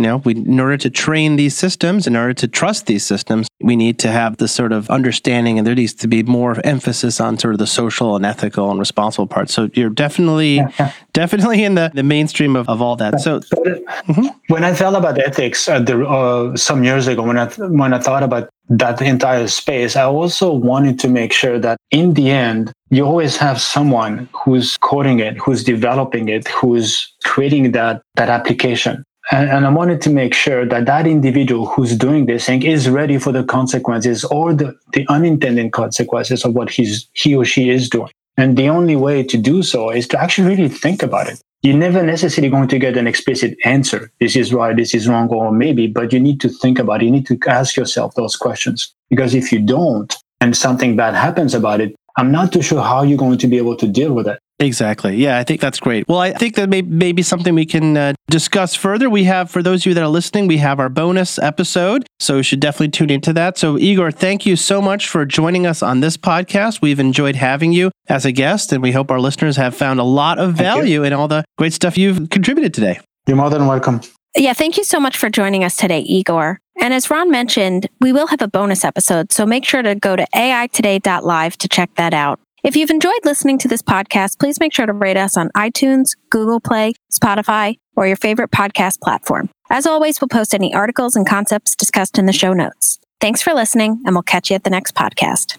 know, 0.00 0.18
we, 0.18 0.34
in 0.34 0.60
order 0.60 0.76
to 0.76 0.90
train 0.90 1.36
these 1.36 1.56
systems, 1.56 2.06
in 2.06 2.16
order 2.16 2.34
to 2.34 2.48
trust 2.48 2.86
these 2.86 3.04
systems, 3.06 3.48
we 3.62 3.76
need 3.76 3.98
to 4.00 4.08
have 4.08 4.36
this 4.36 4.52
sort 4.52 4.72
of 4.72 4.88
understanding 4.90 5.58
and 5.58 5.66
there 5.66 5.74
needs 5.74 5.94
to 5.94 6.08
be 6.08 6.22
more 6.22 6.60
emphasis 6.64 7.20
on 7.20 7.38
sort 7.38 7.54
of 7.54 7.58
the 7.58 7.66
social 7.66 8.16
and 8.16 8.26
ethical 8.26 8.70
and 8.70 8.78
responsible 8.78 9.26
part. 9.26 9.50
So 9.50 9.70
you're 9.74 9.90
definitely 9.90 10.56
yeah, 10.56 10.92
definitely 11.12 11.64
in 11.64 11.74
the, 11.74 11.90
the 11.94 12.02
mainstream 12.02 12.56
of, 12.56 12.68
of 12.68 12.82
all 12.82 12.96
that. 12.96 13.20
So 13.20 13.40
mm-hmm. 13.40 14.26
when 14.48 14.64
I 14.64 14.72
thought 14.72 14.94
about 14.94 15.18
ethics 15.18 15.68
uh, 15.68 15.80
the, 15.80 16.06
uh, 16.06 16.56
some 16.56 16.84
years 16.84 17.06
ago, 17.06 17.22
when 17.22 17.38
I 17.38 17.46
when 17.46 17.94
I 17.94 17.98
thought 17.98 18.22
about 18.22 18.48
that 18.68 19.02
entire 19.02 19.48
space, 19.48 19.96
I 19.96 20.04
also 20.04 20.52
wanted 20.52 20.98
to 21.00 21.08
make 21.08 21.32
sure 21.32 21.58
that 21.58 21.78
in 21.90 22.14
the 22.14 22.30
end, 22.30 22.72
you 22.90 23.04
always 23.04 23.36
have 23.36 23.60
someone 23.60 24.28
who's 24.32 24.76
coding 24.78 25.20
it, 25.20 25.36
who's 25.36 25.64
developing 25.64 26.28
it, 26.28 26.48
who's 26.48 27.12
creating 27.24 27.72
that 27.72 28.02
that 28.16 28.28
application. 28.28 29.04
And, 29.30 29.48
and, 29.48 29.64
I 29.64 29.70
wanted 29.70 30.00
to 30.02 30.10
make 30.10 30.34
sure 30.34 30.66
that 30.66 30.86
that 30.86 31.06
individual 31.06 31.66
who's 31.66 31.96
doing 31.96 32.26
this 32.26 32.46
thing 32.46 32.62
is 32.64 32.90
ready 32.90 33.18
for 33.18 33.30
the 33.30 33.44
consequences 33.44 34.24
or 34.24 34.52
the, 34.52 34.76
the 34.94 35.06
unintended 35.08 35.72
consequences 35.72 36.44
of 36.44 36.54
what 36.54 36.70
he's, 36.70 37.08
he 37.12 37.36
or 37.36 37.44
she 37.44 37.70
is 37.70 37.88
doing. 37.88 38.10
And 38.36 38.56
the 38.56 38.68
only 38.68 38.96
way 38.96 39.22
to 39.22 39.38
do 39.38 39.62
so 39.62 39.90
is 39.90 40.08
to 40.08 40.20
actually 40.20 40.48
really 40.48 40.68
think 40.68 41.02
about 41.02 41.28
it. 41.28 41.40
You're 41.62 41.76
never 41.76 42.02
necessarily 42.02 42.50
going 42.50 42.66
to 42.68 42.78
get 42.78 42.96
an 42.96 43.06
explicit 43.06 43.56
answer. 43.64 44.10
This 44.18 44.34
is 44.34 44.52
right, 44.52 44.76
this 44.76 44.94
is 44.94 45.06
wrong, 45.06 45.28
or 45.28 45.52
maybe, 45.52 45.86
but 45.86 46.12
you 46.12 46.18
need 46.18 46.40
to 46.40 46.48
think 46.48 46.80
about 46.80 47.02
it. 47.02 47.04
You 47.04 47.12
need 47.12 47.26
to 47.26 47.38
ask 47.46 47.76
yourself 47.76 48.16
those 48.16 48.34
questions. 48.34 48.92
Because 49.08 49.34
if 49.34 49.52
you 49.52 49.60
don't, 49.60 50.12
and 50.40 50.56
something 50.56 50.96
bad 50.96 51.14
happens 51.14 51.54
about 51.54 51.80
it, 51.80 51.94
I'm 52.16 52.32
not 52.32 52.52
too 52.52 52.62
sure 52.62 52.82
how 52.82 53.02
you're 53.02 53.16
going 53.16 53.38
to 53.38 53.46
be 53.46 53.58
able 53.58 53.76
to 53.76 53.86
deal 53.86 54.12
with 54.12 54.26
it. 54.26 54.40
Exactly. 54.62 55.16
Yeah, 55.16 55.38
I 55.38 55.44
think 55.44 55.60
that's 55.60 55.80
great. 55.80 56.06
Well, 56.08 56.20
I 56.20 56.32
think 56.32 56.54
that 56.54 56.68
may, 56.68 56.82
may 56.82 57.10
be 57.10 57.22
something 57.22 57.54
we 57.54 57.66
can 57.66 57.96
uh, 57.96 58.12
discuss 58.30 58.76
further. 58.76 59.10
We 59.10 59.24
have, 59.24 59.50
for 59.50 59.60
those 59.60 59.82
of 59.82 59.86
you 59.86 59.94
that 59.94 60.02
are 60.02 60.08
listening, 60.08 60.46
we 60.46 60.58
have 60.58 60.78
our 60.78 60.88
bonus 60.88 61.36
episode. 61.38 62.06
So 62.20 62.36
you 62.36 62.42
should 62.44 62.60
definitely 62.60 62.90
tune 62.90 63.10
into 63.10 63.32
that. 63.32 63.58
So, 63.58 63.76
Igor, 63.76 64.12
thank 64.12 64.46
you 64.46 64.54
so 64.54 64.80
much 64.80 65.08
for 65.08 65.24
joining 65.24 65.66
us 65.66 65.82
on 65.82 65.98
this 65.98 66.16
podcast. 66.16 66.80
We've 66.80 67.00
enjoyed 67.00 67.34
having 67.34 67.72
you 67.72 67.90
as 68.08 68.24
a 68.24 68.30
guest, 68.30 68.72
and 68.72 68.80
we 68.82 68.92
hope 68.92 69.10
our 69.10 69.20
listeners 69.20 69.56
have 69.56 69.74
found 69.74 69.98
a 69.98 70.04
lot 70.04 70.38
of 70.38 70.54
value 70.54 71.02
in 71.02 71.12
all 71.12 71.26
the 71.26 71.44
great 71.58 71.72
stuff 71.72 71.98
you've 71.98 72.30
contributed 72.30 72.72
today. 72.72 73.00
You're 73.26 73.36
more 73.36 73.50
than 73.50 73.66
welcome. 73.66 74.00
Yeah, 74.36 74.52
thank 74.52 74.76
you 74.76 74.84
so 74.84 75.00
much 75.00 75.16
for 75.16 75.28
joining 75.28 75.64
us 75.64 75.76
today, 75.76 76.00
Igor. 76.00 76.60
And 76.80 76.94
as 76.94 77.10
Ron 77.10 77.30
mentioned, 77.30 77.88
we 78.00 78.12
will 78.12 78.28
have 78.28 78.40
a 78.40 78.48
bonus 78.48 78.84
episode, 78.84 79.32
so 79.32 79.44
make 79.44 79.64
sure 79.64 79.82
to 79.82 79.94
go 79.94 80.16
to 80.16 80.26
aitoday.live 80.34 81.56
to 81.58 81.68
check 81.68 81.94
that 81.96 82.14
out. 82.14 82.40
If 82.62 82.76
you've 82.76 82.90
enjoyed 82.90 83.24
listening 83.24 83.58
to 83.58 83.68
this 83.68 83.82
podcast, 83.82 84.38
please 84.38 84.60
make 84.60 84.72
sure 84.72 84.86
to 84.86 84.92
rate 84.92 85.16
us 85.16 85.36
on 85.36 85.50
iTunes, 85.56 86.10
Google 86.30 86.60
Play, 86.60 86.94
Spotify, 87.12 87.78
or 87.96 88.06
your 88.06 88.14
favorite 88.14 88.52
podcast 88.52 89.00
platform. 89.00 89.50
As 89.68 89.84
always, 89.84 90.20
we'll 90.20 90.28
post 90.28 90.54
any 90.54 90.72
articles 90.72 91.16
and 91.16 91.28
concepts 91.28 91.74
discussed 91.74 92.18
in 92.18 92.26
the 92.26 92.32
show 92.32 92.52
notes. 92.52 93.00
Thanks 93.20 93.42
for 93.42 93.52
listening, 93.52 94.00
and 94.06 94.14
we'll 94.14 94.22
catch 94.22 94.48
you 94.48 94.54
at 94.54 94.62
the 94.62 94.70
next 94.70 94.94
podcast. 94.94 95.58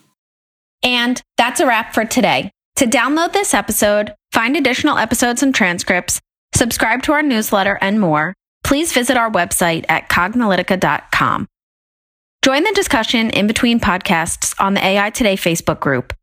And 0.82 1.22
that's 1.36 1.60
a 1.60 1.68
wrap 1.68 1.94
for 1.94 2.06
today. 2.06 2.52
To 2.78 2.86
download 2.86 3.34
this 3.34 3.54
episode, 3.54 4.14
find 4.32 4.56
additional 4.56 4.98
episodes 4.98 5.44
and 5.44 5.54
transcripts, 5.54 6.22
subscribe 6.56 7.04
to 7.04 7.12
our 7.12 7.22
newsletter, 7.22 7.78
and 7.82 8.00
more, 8.00 8.34
please 8.64 8.94
visit 8.94 9.18
our 9.18 9.30
website 9.30 9.84
at 9.90 10.08
cognilytica.com. 10.08 11.48
Join 12.46 12.64
the 12.64 12.72
discussion 12.74 13.30
in 13.30 13.46
between 13.46 13.82
podcasts 13.82 14.56
on 14.58 14.74
the 14.74 14.86
AI 14.86 15.10
Today 15.10 15.36
Facebook 15.36 15.82
group 15.82 16.14